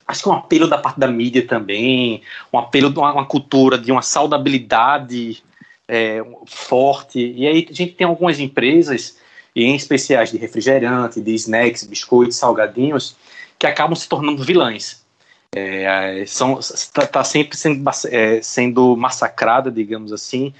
Acho 0.07 0.23
que 0.23 0.29
um 0.29 0.33
apelo 0.33 0.67
da 0.67 0.77
parte 0.77 0.99
da 0.99 1.07
mídia 1.07 1.45
também, 1.45 2.21
um 2.51 2.57
apelo 2.57 2.89
de 2.89 2.97
uma, 2.97 3.13
uma 3.13 3.25
cultura 3.25 3.77
de 3.77 3.91
uma 3.91 4.01
saudabilidade 4.01 5.43
é, 5.87 6.23
forte. 6.45 7.19
E 7.19 7.47
aí 7.47 7.67
a 7.69 7.73
gente 7.73 7.93
tem 7.93 8.07
algumas 8.07 8.39
empresas, 8.39 9.17
e 9.55 9.63
em 9.63 9.75
especiais 9.75 10.31
de 10.31 10.37
refrigerante, 10.37 11.21
de 11.21 11.33
snacks, 11.35 11.83
biscoitos, 11.83 12.37
salgadinhos, 12.37 13.15
que 13.57 13.67
acabam 13.67 13.95
se 13.95 14.07
tornando 14.07 14.43
vilãs. 14.43 15.03
É, 15.51 16.23
são 16.27 16.59
está 16.59 17.07
tá 17.07 17.23
sempre 17.23 17.57
sendo, 17.57 17.83
é, 18.11 18.39
sendo 18.41 18.95
massacrada, 18.95 19.71
digamos 19.71 20.13
assim, 20.13 20.53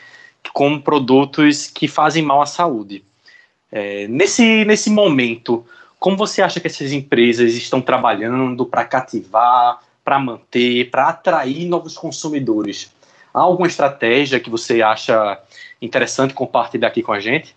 como 0.54 0.82
produtos 0.82 1.68
que 1.68 1.88
fazem 1.88 2.24
mal 2.24 2.42
à 2.42 2.46
saúde. 2.46 3.04
É, 3.72 4.08
nesse, 4.08 4.66
nesse 4.66 4.90
momento, 4.90 5.66
como 6.00 6.18
você 6.18 6.42
acha 6.42 6.60
que 6.60 6.68
essas 6.68 6.92
empresas 6.92 7.54
estão 7.54 7.82
trabalhando 7.82 8.66
para 8.66 8.86
cativar, 8.86 9.80
para 10.04 10.18
manter, 10.18 10.90
para 10.90 11.10
atrair 11.10 11.68
novos 11.68 11.98
consumidores? 11.98 12.92
Há 13.34 13.42
alguma 13.42 13.68
estratégia 13.68 14.40
que 14.40 14.50
você 14.50 14.82
acha 14.82 15.40
interessante 15.82 16.34
compartilhar 16.34 16.88
aqui 16.88 17.04
com 17.04 17.14
a 17.14 17.20
gente? 17.20 17.56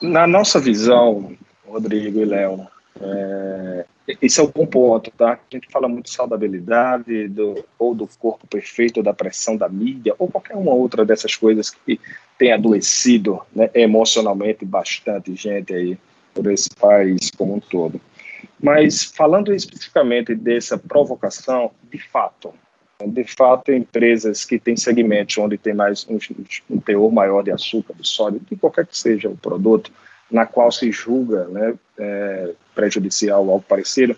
Na 0.00 0.26
nossa 0.26 0.58
visão, 0.58 1.36
Rodrigo 1.66 2.20
e 2.20 2.24
Léo, 2.24 2.66
é, 3.00 3.84
esse 4.22 4.40
é 4.40 4.42
o 4.42 4.48
bom 4.48 4.66
ponto, 4.66 5.10
tá? 5.10 5.32
A 5.32 5.54
gente 5.54 5.68
fala 5.70 5.88
muito 5.88 6.06
de 6.06 6.12
saudabilidade, 6.12 7.28
do, 7.28 7.64
ou 7.78 7.94
do 7.94 8.08
corpo 8.18 8.46
perfeito, 8.46 8.98
ou 8.98 9.02
da 9.02 9.12
pressão 9.12 9.56
da 9.56 9.68
mídia, 9.68 10.14
ou 10.18 10.28
qualquer 10.28 10.56
uma 10.56 10.72
outra 10.72 11.04
dessas 11.04 11.34
coisas 11.34 11.70
que 11.70 12.00
tem 12.38 12.52
adoecido 12.52 13.40
né, 13.54 13.70
emocionalmente 13.74 14.64
bastante 14.64 15.34
gente 15.34 15.74
aí 15.74 15.98
por 16.34 16.46
esse 16.50 16.70
país 16.70 17.30
como 17.36 17.54
um 17.54 17.60
todo. 17.60 18.00
Mas 18.60 19.04
falando 19.04 19.52
especificamente 19.52 20.34
dessa 20.34 20.78
provocação, 20.78 21.70
de 21.90 21.98
fato, 21.98 22.54
de 23.04 23.24
fato, 23.24 23.72
empresas 23.72 24.44
que 24.44 24.58
têm 24.58 24.76
segmentos 24.76 25.36
onde 25.36 25.58
tem 25.58 25.74
mais 25.74 26.06
um, 26.08 26.18
um 26.70 26.80
teor 26.80 27.12
maior 27.12 27.42
de 27.42 27.50
açúcar, 27.50 27.94
de 27.94 28.08
sódio, 28.08 28.40
de 28.48 28.56
qualquer 28.56 28.86
que 28.86 28.96
seja 28.96 29.28
o 29.28 29.36
produto, 29.36 29.92
na 30.30 30.46
qual 30.46 30.70
se 30.72 30.90
julga 30.90 31.46
né, 31.46 31.74
é, 31.98 32.52
prejudicial 32.74 33.44
ou 33.44 33.52
algo 33.52 33.64
parecido, 33.66 34.16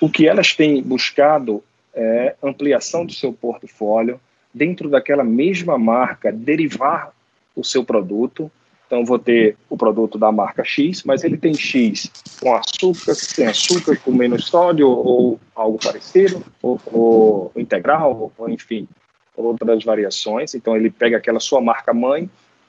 o 0.00 0.10
que 0.10 0.26
elas 0.26 0.54
têm 0.54 0.82
buscado 0.82 1.62
é 1.94 2.34
ampliação 2.42 3.04
do 3.04 3.12
seu 3.12 3.32
portfólio, 3.32 4.20
dentro 4.52 4.88
daquela 4.88 5.24
mesma 5.24 5.78
marca, 5.78 6.32
derivar 6.32 7.12
o 7.54 7.62
seu 7.62 7.84
produto. 7.84 8.50
Então, 8.86 9.04
vou 9.04 9.18
ter 9.18 9.56
o 9.70 9.76
produto 9.76 10.18
da 10.18 10.30
marca 10.30 10.64
X, 10.64 11.02
mas 11.02 11.24
ele 11.24 11.38
tem 11.38 11.54
X 11.54 12.10
com 12.40 12.54
açúcar, 12.54 13.14
sem 13.14 13.46
açúcar, 13.46 13.96
com 13.96 14.12
menos 14.12 14.46
sódio, 14.46 14.88
ou 14.88 15.40
algo 15.54 15.78
parecido, 15.78 16.44
ou, 16.60 16.80
ou 16.86 17.52
integral, 17.56 18.32
ou 18.36 18.50
enfim, 18.50 18.86
outras 19.34 19.82
variações. 19.84 20.54
Então, 20.54 20.76
ele 20.76 20.90
pega 20.90 21.16
aquela 21.16 21.40
sua 21.40 21.60
marca 21.60 21.94
mãe 21.94 22.28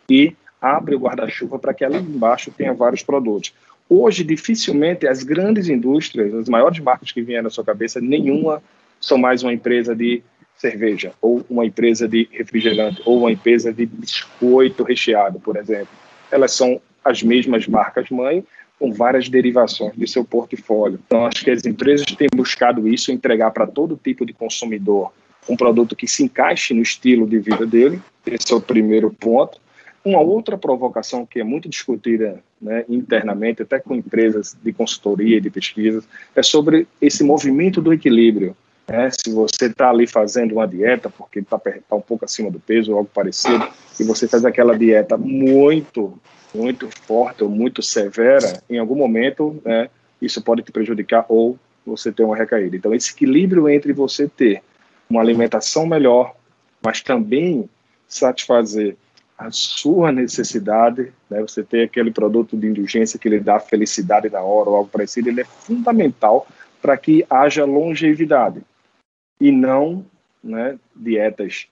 e 0.10 0.34
abre 0.64 0.96
o 0.96 1.00
guarda-chuva 1.00 1.60
para 1.60 1.74
que 1.74 1.84
ali 1.84 1.98
embaixo 1.98 2.50
tenha 2.50 2.74
vários 2.74 3.04
produtos. 3.04 3.54
Hoje, 3.90 4.24
dificilmente, 4.24 5.06
as 5.06 5.22
grandes 5.22 5.68
indústrias, 5.68 6.34
as 6.34 6.48
maiores 6.48 6.80
marcas 6.80 7.12
que 7.12 7.22
vieram 7.22 7.44
na 7.44 7.50
sua 7.50 7.66
cabeça, 7.66 8.00
nenhuma 8.00 8.64
são 9.02 9.18
mais 9.18 9.44
uma 9.44 9.52
empresa 9.52 9.94
de 9.94 10.24
cerveja, 10.56 11.12
ou 11.22 11.46
uma 11.50 11.66
empresa 11.66 12.08
de 12.08 12.30
refrigerante, 12.32 13.02
ou 13.06 13.20
uma 13.20 13.32
empresa 13.32 13.74
de 13.74 13.86
biscoito 13.86 14.84
recheado, 14.84 15.38
por 15.38 15.58
exemplo. 15.58 15.90
Elas 16.32 16.54
são 16.54 16.80
as 17.04 17.22
mesmas 17.22 17.68
marcas 17.68 18.10
mãe, 18.10 18.46
com 18.80 18.94
várias 18.94 19.28
derivações 19.28 19.94
de 19.98 20.08
seu 20.08 20.24
portfólio. 20.24 21.00
Então, 21.06 21.26
acho 21.26 21.44
que 21.44 21.52
as 21.52 21.66
empresas 21.66 22.06
têm 22.06 22.28
buscado 22.34 22.88
isso, 22.88 23.12
entregar 23.12 23.52
para 23.52 23.68
todo 23.68 24.00
tipo 24.02 24.26
de 24.26 24.32
consumidor 24.32 25.12
um 25.50 25.58
produto 25.58 25.96
que 25.96 26.08
se 26.08 26.24
encaixe 26.24 26.74
no 26.74 26.82
estilo 26.82 27.28
de 27.28 27.38
vida 27.40 27.66
dele. 27.66 28.02
Esse 28.26 28.54
é 28.54 28.56
o 28.56 28.62
primeiro 28.62 29.12
ponto. 29.12 29.60
Uma 30.06 30.20
outra 30.20 30.58
provocação 30.58 31.26
que 31.26 31.40
é 31.40 31.44
muito 31.44 31.70
discutida 31.70 32.44
né, 32.62 32.84
internamente, 32.90 33.62
até 33.62 33.80
com 33.80 33.96
empresas 33.96 34.56
de 34.62 34.74
consultoria 34.74 35.38
e 35.38 35.42
de 35.42 35.50
pesquisa, 35.50 36.04
é 36.36 36.44
sobre 36.44 36.88
esse 37.02 37.24
movimento 37.24 37.82
do 37.82 37.94
equilíbrio. 37.94 38.56
Né? 38.88 39.10
Se 39.12 39.32
você 39.32 39.68
está 39.68 39.90
ali 39.90 40.06
fazendo 40.06 40.54
uma 40.54 40.68
dieta, 40.68 41.10
porque 41.10 41.40
está 41.40 41.58
tá 41.58 41.96
um 41.96 42.02
pouco 42.02 42.26
acima 42.26 42.52
do 42.52 42.60
peso 42.60 42.92
ou 42.92 42.98
algo 42.98 43.10
parecido, 43.14 43.66
e 43.98 44.04
você 44.04 44.28
faz 44.28 44.44
aquela 44.44 44.78
dieta 44.78 45.18
muito, 45.18 46.20
muito 46.54 46.90
forte 47.08 47.44
ou 47.44 47.50
muito 47.50 47.82
severa, 47.82 48.62
em 48.70 48.78
algum 48.78 48.96
momento 48.96 49.62
né, 49.64 49.90
isso 50.22 50.42
pode 50.42 50.64
te 50.64 50.72
prejudicar 50.72 51.26
ou 51.30 51.58
você 51.86 52.12
ter 52.12 52.24
uma 52.24 52.36
recaída. 52.36 52.76
Então, 52.76 52.94
esse 52.94 53.12
equilíbrio 53.12 53.70
entre 53.70 53.94
você 53.94 54.28
ter 54.28 54.62
uma 55.10 55.22
alimentação 55.22 55.86
melhor, 55.86 56.36
mas 56.82 57.02
também 57.02 57.70
satisfazer 58.08 58.96
a 59.44 59.52
sua 59.52 60.10
necessidade, 60.10 61.12
né, 61.30 61.42
você 61.42 61.62
ter 61.62 61.84
aquele 61.84 62.12
produto 62.12 62.56
de 62.56 62.66
indulgência 62.66 63.20
que 63.20 63.28
lhe 63.28 63.42
dá 63.42 63.60
felicidade 63.60 64.30
na 64.30 64.40
hora 64.40 64.70
ou 64.70 64.78
algo 64.78 64.90
parecido, 64.90 65.28
ele 65.28 65.42
é 65.42 65.44
fundamental 65.44 66.48
para 66.82 66.96
que 66.96 67.26
haja 67.30 67.66
longevidade 67.66 68.62
e 69.42 69.52
não 69.52 70.06
né, 70.42 70.80
dietas 70.96 71.68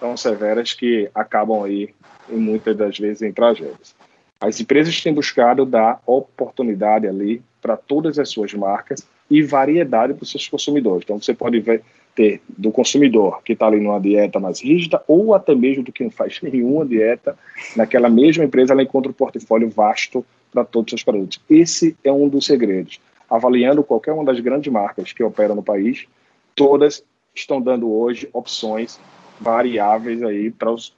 tão 0.00 0.16
severas 0.16 0.72
que 0.72 1.08
acabam 1.14 1.62
aí, 1.62 1.94
muitas 2.28 2.76
das 2.76 2.98
vezes, 2.98 3.22
em 3.22 3.32
tragédias. 3.32 3.94
As 4.40 4.60
empresas 4.60 5.00
têm 5.00 5.14
buscado 5.14 5.64
dar 5.64 6.02
oportunidade 6.04 7.06
ali 7.06 7.40
para 7.60 7.76
todas 7.76 8.18
as 8.18 8.30
suas 8.30 8.52
marcas 8.52 9.06
e 9.30 9.42
variedade 9.42 10.14
para 10.14 10.24
os 10.24 10.30
seus 10.30 10.48
consumidores. 10.48 11.04
Então, 11.04 11.20
você 11.20 11.32
pode 11.32 11.60
ver, 11.60 11.84
ter 12.14 12.40
do 12.48 12.70
consumidor 12.70 13.42
que 13.42 13.52
está 13.52 13.66
ali 13.66 13.80
numa 13.80 14.00
dieta 14.00 14.38
mais 14.38 14.60
rígida 14.60 15.02
ou 15.06 15.34
até 15.34 15.54
mesmo 15.54 15.82
do 15.82 15.92
que 15.92 16.04
não 16.04 16.10
faz 16.10 16.40
nenhuma 16.42 16.84
dieta, 16.84 17.36
naquela 17.76 18.08
mesma 18.08 18.44
empresa 18.44 18.72
ela 18.72 18.82
encontra 18.82 19.10
um 19.10 19.14
portfólio 19.14 19.68
vasto 19.70 20.24
para 20.50 20.64
todos 20.64 20.92
os 20.92 21.00
seus 21.00 21.04
produtos. 21.04 21.40
Esse 21.48 21.96
é 22.04 22.12
um 22.12 22.28
dos 22.28 22.46
segredos. 22.46 23.00
Avaliando 23.28 23.82
qualquer 23.82 24.12
uma 24.12 24.24
das 24.24 24.38
grandes 24.40 24.70
marcas 24.70 25.12
que 25.12 25.22
operam 25.22 25.54
no 25.54 25.62
país, 25.62 26.06
todas 26.54 27.02
estão 27.34 27.60
dando 27.60 27.90
hoje 27.90 28.28
opções 28.32 29.00
variáveis 29.40 30.22
aí 30.22 30.50
para 30.50 30.70
os 30.70 30.94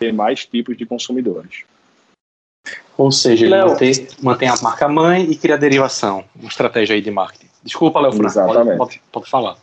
demais 0.00 0.46
tipos 0.46 0.76
de 0.76 0.86
consumidores. 0.86 1.64
Ou 2.96 3.10
seja, 3.10 3.46
ele 3.46 3.56
mantém, 3.56 3.92
mantém, 4.22 4.48
a 4.48 4.54
marca 4.62 4.88
mãe 4.88 5.24
e 5.30 5.36
cria 5.36 5.58
derivação, 5.58 6.24
uma 6.36 6.48
estratégia 6.48 6.94
aí 6.94 7.00
de 7.00 7.10
marketing. 7.10 7.48
Desculpa, 7.62 8.00
Léo 8.00 8.12
Franco, 8.12 8.34
pode, 8.34 8.76
pode, 8.76 9.02
pode, 9.10 9.30
falar. 9.30 9.56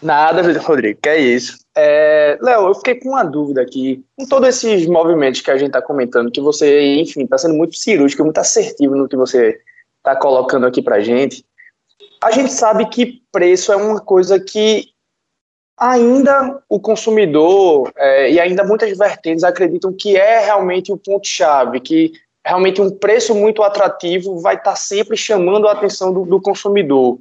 Nada, 0.00 0.42
Rodrigo, 0.60 1.00
que 1.02 1.08
é 1.08 1.18
isso. 1.18 1.58
É, 1.76 2.38
Léo, 2.40 2.68
eu 2.68 2.74
fiquei 2.74 2.94
com 2.96 3.10
uma 3.10 3.24
dúvida 3.24 3.62
aqui. 3.62 4.04
Com 4.16 4.26
todos 4.26 4.48
esses 4.48 4.86
movimentos 4.86 5.40
que 5.40 5.50
a 5.50 5.56
gente 5.56 5.68
está 5.68 5.82
comentando, 5.82 6.30
que 6.30 6.40
você, 6.40 6.96
enfim, 6.96 7.24
está 7.24 7.36
sendo 7.36 7.54
muito 7.54 7.76
cirúrgico, 7.76 8.24
muito 8.24 8.38
assertivo 8.38 8.94
no 8.94 9.08
que 9.08 9.16
você 9.16 9.60
está 9.98 10.16
colocando 10.16 10.66
aqui 10.66 10.80
para 10.80 11.00
gente, 11.00 11.44
a 12.22 12.30
gente 12.30 12.52
sabe 12.52 12.88
que 12.88 13.22
preço 13.30 13.72
é 13.72 13.76
uma 13.76 14.00
coisa 14.00 14.40
que 14.40 14.88
ainda 15.76 16.60
o 16.68 16.80
consumidor 16.80 17.92
é, 17.96 18.32
e 18.32 18.40
ainda 18.40 18.64
muitas 18.64 18.96
vertentes 18.96 19.44
acreditam 19.44 19.92
que 19.92 20.16
é 20.16 20.44
realmente 20.44 20.92
o 20.92 20.96
ponto-chave, 20.96 21.80
que 21.80 22.12
realmente 22.44 22.80
um 22.80 22.90
preço 22.90 23.34
muito 23.34 23.62
atrativo 23.62 24.40
vai 24.40 24.56
estar 24.56 24.70
tá 24.70 24.76
sempre 24.76 25.16
chamando 25.16 25.68
a 25.68 25.72
atenção 25.72 26.12
do, 26.12 26.24
do 26.24 26.40
consumidor. 26.40 27.18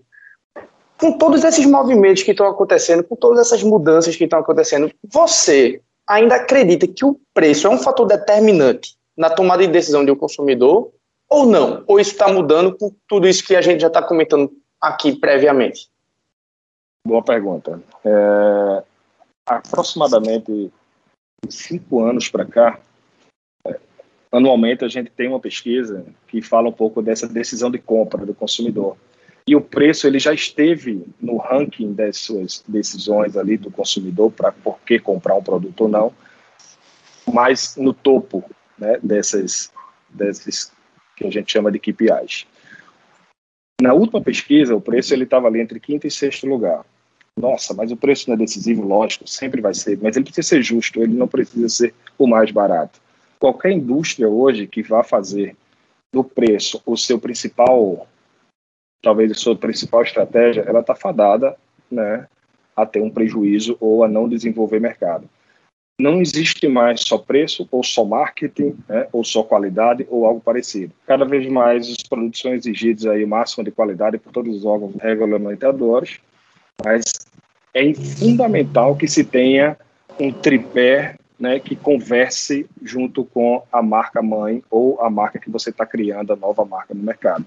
Com 0.99 1.17
todos 1.17 1.43
esses 1.43 1.65
movimentos 1.65 2.23
que 2.23 2.31
estão 2.31 2.47
acontecendo, 2.47 3.03
com 3.03 3.15
todas 3.15 3.39
essas 3.39 3.61
mudanças 3.63 4.15
que 4.15 4.23
estão 4.23 4.39
acontecendo, 4.39 4.91
você 5.03 5.81
ainda 6.07 6.35
acredita 6.35 6.87
que 6.87 7.05
o 7.05 7.19
preço 7.33 7.67
é 7.67 7.69
um 7.69 7.77
fator 7.77 8.07
determinante 8.07 8.95
na 9.15 9.29
tomada 9.29 9.65
de 9.65 9.71
decisão 9.71 10.05
de 10.05 10.11
um 10.11 10.15
consumidor 10.15 10.91
ou 11.29 11.45
não? 11.45 11.83
Ou 11.87 11.99
isso 11.99 12.11
está 12.11 12.31
mudando 12.31 12.75
com 12.77 12.93
tudo 13.07 13.27
isso 13.27 13.45
que 13.45 13.55
a 13.55 13.61
gente 13.61 13.81
já 13.81 13.87
está 13.87 14.01
comentando 14.01 14.51
aqui 14.79 15.15
previamente? 15.15 15.89
Boa 17.05 17.21
pergunta. 17.21 17.81
É, 18.03 18.83
aproximadamente 19.45 20.71
cinco 21.49 22.03
anos 22.03 22.29
para 22.29 22.45
cá, 22.45 22.79
é, 23.65 23.79
anualmente 24.31 24.83
a 24.83 24.87
gente 24.87 25.09
tem 25.11 25.27
uma 25.27 25.39
pesquisa 25.39 26.05
que 26.27 26.41
fala 26.41 26.69
um 26.69 26.73
pouco 26.73 27.01
dessa 27.01 27.27
decisão 27.27 27.69
de 27.69 27.77
compra 27.77 28.25
do 28.25 28.33
consumidor. 28.33 28.97
E 29.47 29.55
o 29.55 29.61
preço 29.61 30.05
ele 30.05 30.19
já 30.19 30.33
esteve 30.33 31.05
no 31.21 31.37
ranking 31.37 31.93
das 31.93 32.17
suas 32.17 32.63
decisões 32.67 33.37
ali 33.37 33.57
do 33.57 33.71
consumidor 33.71 34.31
para 34.31 34.51
por 34.51 34.77
que 34.81 34.99
comprar 34.99 35.35
um 35.35 35.43
produto 35.43 35.81
ou 35.81 35.87
não, 35.87 36.13
mas 37.31 37.75
no 37.77 37.93
topo 37.93 38.43
né, 38.77 38.99
dessas, 39.01 39.71
dessas 40.09 40.71
que 41.15 41.25
a 41.25 41.31
gente 41.31 41.51
chama 41.51 41.71
de 41.71 41.79
KPIs. 41.79 42.45
Na 43.81 43.93
última 43.93 44.21
pesquisa, 44.21 44.75
o 44.75 44.81
preço 44.81 45.13
ele 45.13 45.23
estava 45.23 45.47
ali 45.47 45.61
entre 45.61 45.79
quinto 45.79 46.05
e 46.05 46.11
sexto 46.11 46.45
lugar 46.45 46.83
nossa, 47.37 47.73
mas 47.73 47.91
o 47.91 47.95
preço 47.95 48.27
não 48.27 48.33
é 48.33 48.37
decisivo, 48.37 48.81
lógico, 48.81 49.27
sempre 49.27 49.61
vai 49.61 49.73
ser, 49.73 49.99
mas 50.01 50.15
ele 50.15 50.25
precisa 50.25 50.47
ser 50.47 50.63
justo, 50.63 51.01
ele 51.01 51.13
não 51.13 51.27
precisa 51.27 51.69
ser 51.69 51.93
o 52.17 52.25
mais 52.25 52.49
barato. 52.49 52.99
Qualquer 53.39 53.71
indústria 53.71 54.27
hoje 54.27 54.65
que 54.65 54.81
vá 54.81 55.03
fazer 55.03 55.55
do 56.11 56.23
preço 56.23 56.81
o 56.83 56.97
seu 56.97 57.19
principal, 57.19 58.07
talvez 59.01 59.31
a 59.31 59.35
sua 59.35 59.55
principal 59.55 60.01
estratégia, 60.01 60.63
ela 60.67 60.81
está 60.81 60.95
fadada 60.95 61.55
né, 61.89 62.27
a 62.75 62.85
ter 62.85 63.01
um 63.01 63.09
prejuízo 63.09 63.77
ou 63.79 64.03
a 64.03 64.07
não 64.07 64.27
desenvolver 64.27 64.79
mercado. 64.79 65.29
Não 65.99 66.21
existe 66.21 66.67
mais 66.67 67.01
só 67.01 67.17
preço, 67.17 67.67
ou 67.71 67.83
só 67.83 68.05
marketing, 68.05 68.77
né, 68.87 69.07
ou 69.11 69.23
só 69.23 69.41
qualidade, 69.41 70.05
ou 70.09 70.25
algo 70.25 70.39
parecido. 70.39 70.93
Cada 71.07 71.25
vez 71.25 71.47
mais 71.47 71.89
os 71.89 72.03
produtos 72.03 72.39
são 72.39 72.53
exigidos 72.53 73.07
aí 73.07 73.23
o 73.23 73.27
máximo 73.27 73.63
de 73.63 73.71
qualidade 73.71 74.19
por 74.19 74.31
todos 74.31 74.55
os 74.55 74.63
órgãos 74.63 74.95
regulamentadores, 75.01 76.19
mas 76.85 77.03
é 77.73 77.93
fundamental 77.93 78.95
que 78.95 79.07
se 79.07 79.23
tenha 79.23 79.75
um 80.19 80.31
tripé 80.31 81.15
né, 81.39 81.59
que 81.59 81.75
converse 81.75 82.67
junto 82.83 83.25
com 83.25 83.63
a 83.71 83.81
marca 83.81 84.21
mãe 84.21 84.63
ou 84.69 85.01
a 85.01 85.09
marca 85.09 85.39
que 85.39 85.49
você 85.49 85.71
está 85.71 85.85
criando, 85.85 86.33
a 86.33 86.35
nova 86.35 86.65
marca 86.65 86.93
no 86.93 87.03
mercado. 87.03 87.45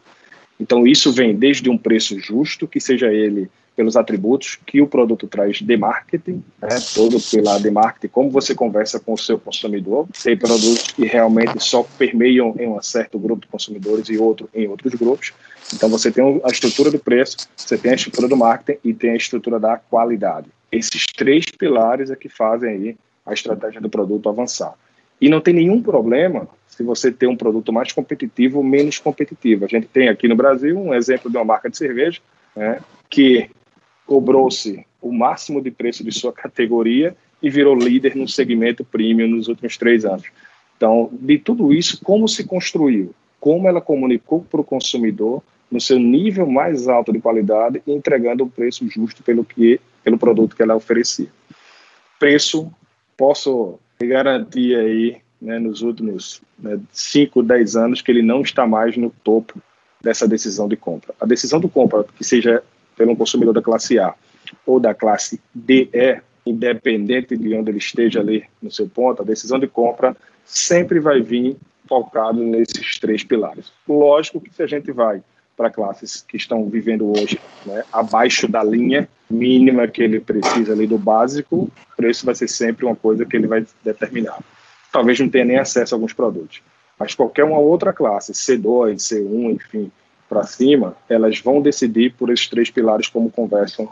Então, 0.61 0.87
isso 0.87 1.11
vem 1.11 1.35
desde 1.35 1.70
um 1.70 1.79
preço 1.79 2.20
justo, 2.20 2.68
que 2.68 2.79
seja 2.79 3.11
ele 3.11 3.51
pelos 3.75 3.96
atributos 3.96 4.59
que 4.66 4.83
o 4.83 4.87
produto 4.87 5.27
traz 5.27 5.57
de 5.57 5.77
marketing, 5.77 6.44
né, 6.61 6.68
todo 6.94 7.18
pela 7.18 7.59
de 7.59 7.70
marketing, 7.70 8.12
como 8.12 8.31
você 8.31 8.55
conversa 8.55 9.01
com 9.01 9.14
o 9.14 9.18
seu 9.18 9.38
consumidor. 9.38 10.07
Tem 10.23 10.37
produtos 10.37 10.88
que 10.88 11.07
realmente 11.07 11.59
só 11.61 11.83
permeiam 11.96 12.55
em 12.59 12.68
um 12.68 12.83
certo 12.83 13.18
grupo 13.18 13.40
de 13.40 13.49
consumidores 13.49 14.09
e 14.11 14.18
outro 14.18 14.51
em 14.55 14.68
outros 14.68 14.92
grupos. 14.94 15.33
Então 15.73 15.88
você 15.88 16.11
tem 16.11 16.42
a 16.44 16.49
estrutura 16.49 16.90
do 16.90 16.99
preço, 16.99 17.37
você 17.57 17.79
tem 17.79 17.92
a 17.92 17.94
estrutura 17.94 18.29
do 18.29 18.37
marketing 18.37 18.79
e 18.85 18.92
tem 18.92 19.11
a 19.12 19.16
estrutura 19.16 19.59
da 19.59 19.79
qualidade. 19.79 20.49
Esses 20.70 21.07
três 21.16 21.46
pilares 21.46 22.11
é 22.11 22.16
que 22.16 22.29
fazem 22.29 22.70
aí 22.70 22.96
a 23.25 23.33
estratégia 23.33 23.81
do 23.81 23.88
produto 23.88 24.29
avançar. 24.29 24.75
E 25.20 25.29
não 25.29 25.40
tem 25.40 25.55
nenhum 25.55 25.81
problema 25.81 26.46
se 26.81 26.85
você 26.85 27.12
ter 27.12 27.27
um 27.27 27.37
produto 27.37 27.71
mais 27.71 27.93
competitivo 27.93 28.57
ou 28.57 28.64
menos 28.64 28.99
competitivo. 28.99 29.66
A 29.66 29.69
gente 29.69 29.87
tem 29.87 30.09
aqui 30.09 30.27
no 30.27 30.35
Brasil 30.35 30.79
um 30.79 30.95
exemplo 30.95 31.31
de 31.31 31.37
uma 31.37 31.45
marca 31.45 31.69
de 31.69 31.77
cerveja 31.77 32.23
né, 32.57 32.81
que 33.11 33.51
cobrou-se 34.07 34.83
o 34.99 35.12
máximo 35.12 35.61
de 35.61 35.71
preço 35.71 36.03
de 36.03 36.11
sua 36.11 36.33
categoria 36.33 37.14
e 37.43 37.51
virou 37.51 37.75
líder 37.75 38.16
no 38.16 38.27
segmento 38.27 38.83
premium 38.83 39.29
nos 39.29 39.47
últimos 39.47 39.77
três 39.77 40.07
anos. 40.07 40.25
Então, 40.75 41.11
de 41.12 41.37
tudo 41.37 41.71
isso, 41.71 42.03
como 42.03 42.27
se 42.27 42.45
construiu? 42.45 43.14
Como 43.38 43.69
ela 43.69 43.83
comunicou 43.83 44.40
para 44.51 44.62
o 44.62 44.64
consumidor 44.64 45.43
no 45.71 45.83
seu 45.83 45.99
nível 45.99 46.47
mais 46.47 46.88
alto 46.88 47.12
de 47.12 47.21
qualidade 47.21 47.83
e 47.87 47.93
entregando 47.93 48.43
um 48.43 48.49
preço 48.49 48.88
justo 48.88 49.23
pelo 49.23 49.45
que 49.45 49.79
pelo 50.03 50.16
produto 50.16 50.57
que 50.57 50.62
ela 50.62 50.75
oferecia. 50.75 51.29
Preço, 52.19 52.73
posso 53.19 53.79
garantir 54.01 54.75
aí, 54.77 55.21
né, 55.40 55.59
nos 55.59 55.83
últimos 55.83 56.42
né, 56.59 56.79
5, 56.92 57.42
10 57.42 57.76
anos, 57.76 58.03
que 58.03 58.11
ele 58.11 58.22
não 58.22 58.42
está 58.42 58.66
mais 58.66 58.96
no 58.96 59.11
topo 59.24 59.61
dessa 60.00 60.26
decisão 60.26 60.68
de 60.68 60.76
compra. 60.76 61.14
A 61.20 61.26
decisão 61.26 61.61
de 61.61 61.68
compra, 61.68 62.05
que 62.16 62.24
seja 62.24 62.62
pelo 62.96 63.16
consumidor 63.16 63.55
da 63.55 63.62
classe 63.62 63.98
A 63.98 64.14
ou 64.66 64.81
da 64.81 64.94
classe 64.94 65.40
DE, 65.55 66.20
independente 66.44 67.37
de 67.37 67.55
onde 67.55 67.70
ele 67.70 67.79
esteja 67.79 68.20
ali 68.20 68.44
no 68.62 68.70
seu 68.70 68.88
ponto, 68.88 69.22
a 69.22 69.24
decisão 69.24 69.59
de 69.59 69.66
compra 69.66 70.16
sempre 70.44 70.98
vai 70.98 71.20
vir 71.20 71.57
focado 71.87 72.40
nesses 72.42 72.98
três 72.98 73.24
pilares. 73.24 73.72
Lógico 73.88 74.40
que 74.40 74.53
se 74.55 74.62
a 74.62 74.66
gente 74.66 74.90
vai 74.92 75.22
para 75.57 75.70
classes 75.70 76.24
que 76.26 76.37
estão 76.37 76.68
vivendo 76.68 77.11
hoje 77.11 77.38
né, 77.66 77.85
abaixo 77.92 78.48
da 78.48 78.62
linha 78.64 79.09
mínima 79.29 79.87
que 79.87 80.03
ele 80.03 80.18
precisa 80.18 80.72
ali 80.72 80.87
do 80.87 80.96
básico, 80.96 81.57
o 81.64 81.70
preço 81.96 82.24
vai 82.24 82.35
ser 82.35 82.48
sempre 82.48 82.87
uma 82.87 82.96
coisa 82.96 83.26
que 83.26 83.37
ele 83.37 83.46
vai 83.46 83.66
determinar. 83.85 84.38
Talvez 84.92 85.18
não 85.20 85.29
tenha 85.29 85.44
nem 85.44 85.59
acesso 85.59 85.94
a 85.94 85.96
alguns 85.96 86.12
produtos, 86.12 86.62
mas 86.98 87.14
qualquer 87.14 87.44
uma 87.44 87.59
outra 87.59 87.92
classe, 87.92 88.33
C2, 88.33 88.96
C1, 88.96 89.55
enfim, 89.55 89.92
para 90.29 90.44
cima, 90.44 90.96
elas 91.09 91.38
vão 91.40 91.61
decidir 91.61 92.14
por 92.14 92.31
esses 92.31 92.48
três 92.48 92.70
pilares 92.70 93.09
como 93.09 93.31
conversam 93.31 93.88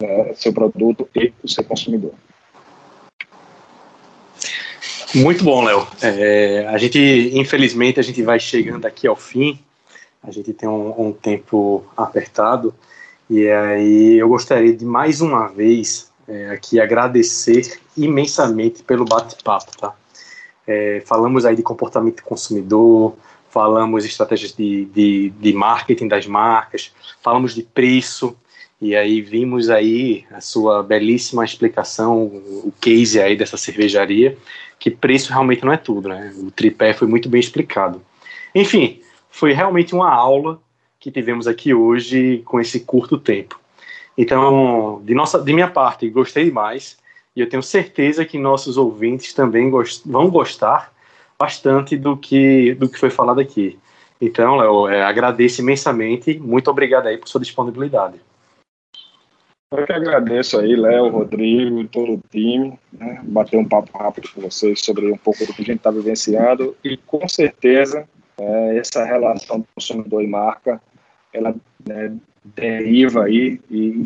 né, 0.00 0.32
seu 0.34 0.52
produto 0.52 1.08
e 1.14 1.32
o 1.42 1.48
seu 1.48 1.64
consumidor. 1.64 2.12
Muito 5.14 5.44
bom, 5.44 5.62
Léo. 5.62 5.86
É, 6.02 6.66
a 6.66 6.76
gente, 6.76 6.98
infelizmente, 7.34 8.00
a 8.00 8.02
gente 8.02 8.20
vai 8.22 8.40
chegando 8.40 8.84
aqui 8.84 9.06
ao 9.06 9.14
fim 9.14 9.58
a 10.26 10.30
gente 10.30 10.54
tem 10.54 10.68
um, 10.68 11.08
um, 11.08 11.12
tempo 11.12 11.84
apertado 11.94 12.74
e 13.28 13.48
aí 13.48 14.14
eu 14.14 14.28
gostaria 14.28 14.74
de 14.74 14.84
mais 14.84 15.20
uma 15.20 15.48
vez 15.48 16.10
é, 16.26 16.48
aqui 16.50 16.80
agradecer 16.80 17.78
imensamente 17.96 18.82
pelo 18.82 19.04
bate-papo, 19.04 19.76
tá? 19.76 19.94
É, 20.66 21.02
falamos 21.06 21.44
aí 21.44 21.54
de 21.54 21.62
comportamento 21.62 22.16
do 22.16 22.22
consumidor, 22.22 23.14
falamos 23.50 24.04
estratégias 24.04 24.52
de, 24.52 24.86
de, 24.86 25.30
de 25.30 25.52
marketing 25.52 26.08
das 26.08 26.26
marcas, 26.26 26.92
falamos 27.22 27.54
de 27.54 27.62
preço, 27.62 28.36
e 28.80 28.96
aí 28.96 29.20
vimos 29.20 29.70
aí 29.70 30.24
a 30.32 30.40
sua 30.40 30.82
belíssima 30.82 31.44
explicação, 31.44 32.24
o 32.24 32.72
case 32.80 33.20
aí 33.20 33.36
dessa 33.36 33.56
cervejaria, 33.56 34.36
que 34.78 34.90
preço 34.90 35.30
realmente 35.30 35.64
não 35.64 35.72
é 35.72 35.76
tudo, 35.76 36.08
né? 36.08 36.34
O 36.36 36.50
tripé 36.50 36.92
foi 36.92 37.06
muito 37.06 37.28
bem 37.28 37.40
explicado. 37.40 38.02
Enfim, 38.54 39.00
foi 39.30 39.52
realmente 39.52 39.94
uma 39.94 40.12
aula 40.12 40.60
que 40.98 41.10
tivemos 41.10 41.46
aqui 41.46 41.72
hoje 41.72 42.42
com 42.44 42.60
esse 42.60 42.80
curto 42.80 43.18
tempo. 43.18 43.58
Então, 44.16 45.00
de, 45.04 45.14
nossa, 45.14 45.40
de 45.40 45.52
minha 45.52 45.68
parte, 45.68 46.08
gostei 46.08 46.44
demais 46.44 46.96
e 47.36 47.40
eu 47.40 47.48
tenho 47.48 47.62
certeza 47.62 48.24
que 48.24 48.38
nossos 48.38 48.76
ouvintes 48.76 49.32
também 49.32 49.70
gost, 49.70 50.02
vão 50.06 50.30
gostar 50.30 50.92
bastante 51.38 51.96
do 51.96 52.16
que, 52.16 52.74
do 52.74 52.88
que 52.88 52.98
foi 52.98 53.10
falado 53.10 53.40
aqui. 53.40 53.78
Então, 54.20 54.56
Léo, 54.56 54.88
é, 54.88 55.02
agradeço 55.02 55.60
imensamente. 55.60 56.38
Muito 56.38 56.70
obrigado 56.70 57.08
aí 57.08 57.18
por 57.18 57.28
sua 57.28 57.40
disponibilidade. 57.40 58.20
Eu 59.72 59.84
que 59.84 59.92
agradeço 59.92 60.58
aí, 60.60 60.76
Léo, 60.76 61.08
Rodrigo 61.08 61.84
todo 61.88 62.14
o 62.14 62.22
time, 62.30 62.78
né, 62.92 63.20
bater 63.24 63.56
um 63.56 63.64
papo 63.64 63.98
rápido 63.98 64.28
com 64.32 64.42
vocês 64.42 64.80
sobre 64.80 65.10
um 65.10 65.16
pouco 65.16 65.44
do 65.44 65.52
que 65.52 65.62
a 65.62 65.64
gente 65.64 65.78
está 65.78 65.90
vivenciando 65.90 66.76
e 66.84 66.96
com 66.96 67.28
certeza 67.28 68.08
é, 68.38 68.78
essa 68.78 69.04
relação 69.04 69.60
do 69.60 69.66
consumidor 69.74 70.22
e 70.22 70.28
marca, 70.28 70.80
ela 71.32 71.56
né, 71.84 72.16
deriva 72.44 73.24
aí 73.24 73.60
e 73.68 74.04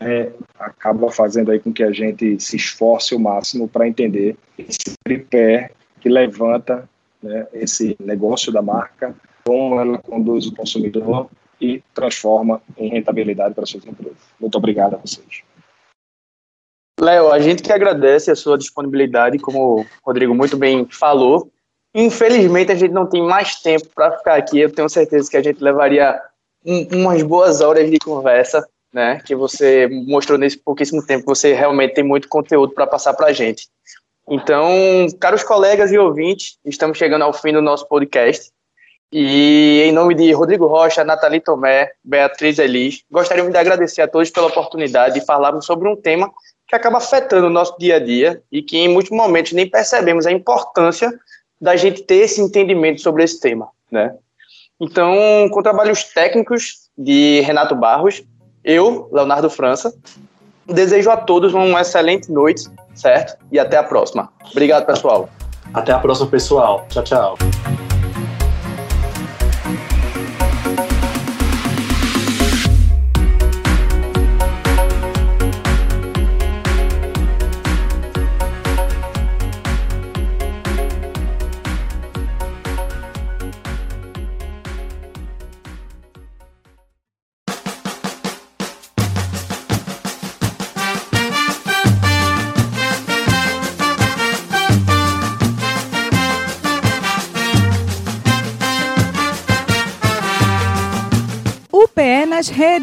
é, 0.00 0.32
acaba 0.58 1.10
fazendo 1.10 1.50
aí 1.50 1.58
com 1.58 1.72
que 1.72 1.82
a 1.82 1.92
gente 1.92 2.38
se 2.40 2.56
esforce 2.56 3.14
o 3.14 3.20
máximo 3.20 3.68
para 3.68 3.88
entender 3.88 4.36
esse 4.58 4.94
tripé 5.04 5.70
que 6.00 6.08
levanta 6.08 6.88
né, 7.22 7.46
esse 7.52 7.96
negócio 7.98 8.52
da 8.52 8.62
marca, 8.62 9.14
como 9.44 9.80
ela 9.80 9.98
conduz 9.98 10.46
o 10.46 10.54
consumidor 10.54 11.28
e 11.60 11.82
transforma 11.94 12.62
em 12.76 12.90
rentabilidade 12.90 13.54
para 13.54 13.66
suas 13.66 13.84
empresas. 13.84 14.18
Muito 14.38 14.56
obrigado 14.56 14.94
a 14.94 14.98
vocês. 14.98 15.42
Léo, 17.00 17.32
a 17.32 17.38
gente 17.38 17.62
que 17.62 17.72
agradece 17.72 18.30
a 18.30 18.36
sua 18.36 18.58
disponibilidade, 18.58 19.38
como 19.38 19.80
o 19.80 19.86
Rodrigo 20.04 20.34
muito 20.34 20.56
bem 20.56 20.86
falou. 20.90 21.50
Infelizmente, 21.94 22.72
a 22.72 22.74
gente 22.74 22.92
não 22.92 23.06
tem 23.06 23.22
mais 23.22 23.60
tempo 23.60 23.88
para 23.94 24.18
ficar 24.18 24.34
aqui. 24.34 24.60
Eu 24.60 24.72
tenho 24.72 24.88
certeza 24.88 25.30
que 25.30 25.36
a 25.36 25.42
gente 25.42 25.62
levaria 25.62 26.20
um, 26.64 27.00
umas 27.00 27.22
boas 27.22 27.60
horas 27.60 27.90
de 27.90 27.98
conversa, 27.98 28.68
né? 28.92 29.20
Que 29.24 29.34
você 29.34 29.88
mostrou 29.88 30.38
nesse 30.38 30.58
pouquíssimo 30.58 31.04
tempo. 31.04 31.24
Você 31.26 31.52
realmente 31.52 31.94
tem 31.94 32.04
muito 32.04 32.28
conteúdo 32.28 32.72
para 32.72 32.86
passar 32.86 33.14
para 33.14 33.28
a 33.28 33.32
gente. 33.32 33.68
Então, 34.28 35.06
caros 35.18 35.42
colegas 35.42 35.90
e 35.90 35.98
ouvintes, 35.98 36.58
estamos 36.64 36.98
chegando 36.98 37.22
ao 37.22 37.32
fim 37.32 37.52
do 37.52 37.62
nosso 37.62 37.88
podcast. 37.88 38.50
E 39.10 39.84
em 39.86 39.92
nome 39.92 40.14
de 40.14 40.30
Rodrigo 40.32 40.66
Rocha, 40.66 41.02
Nathalie 41.02 41.40
Tomé, 41.40 41.92
Beatriz 42.04 42.58
Elis, 42.58 43.02
gostaríamos 43.10 43.52
de 43.52 43.58
agradecer 43.58 44.02
a 44.02 44.08
todos 44.08 44.28
pela 44.28 44.48
oportunidade 44.48 45.18
de 45.18 45.24
falarmos 45.24 45.64
sobre 45.64 45.88
um 45.88 45.96
tema 45.96 46.30
que 46.66 46.76
acaba 46.76 46.98
afetando 46.98 47.46
o 47.46 47.50
nosso 47.50 47.74
dia 47.78 47.96
a 47.96 47.98
dia 47.98 48.42
e 48.52 48.62
que 48.62 48.76
em 48.76 48.88
muitos 48.88 49.10
momentos 49.10 49.52
nem 49.52 49.66
percebemos 49.66 50.26
a 50.26 50.32
importância 50.32 51.10
da 51.58 51.74
gente 51.74 52.02
ter 52.02 52.16
esse 52.16 52.42
entendimento 52.42 53.00
sobre 53.00 53.24
esse 53.24 53.40
tema, 53.40 53.68
né? 53.90 54.14
Então, 54.78 55.48
com 55.50 55.62
trabalhos 55.62 56.04
técnicos 56.04 56.88
de 56.96 57.40
Renato 57.40 57.74
Barros, 57.74 58.22
eu, 58.64 59.08
Leonardo 59.12 59.48
França, 59.48 59.92
desejo 60.66 61.10
a 61.10 61.16
todos 61.16 61.54
uma 61.54 61.80
excelente 61.80 62.30
noite, 62.30 62.64
certo? 62.94 63.36
E 63.50 63.58
até 63.58 63.76
a 63.76 63.82
próxima. 63.82 64.30
Obrigado, 64.50 64.86
pessoal. 64.86 65.28
Até 65.72 65.92
a 65.92 65.98
próxima, 65.98 66.28
pessoal. 66.28 66.86
Tchau, 66.88 67.04
tchau. 67.04 67.38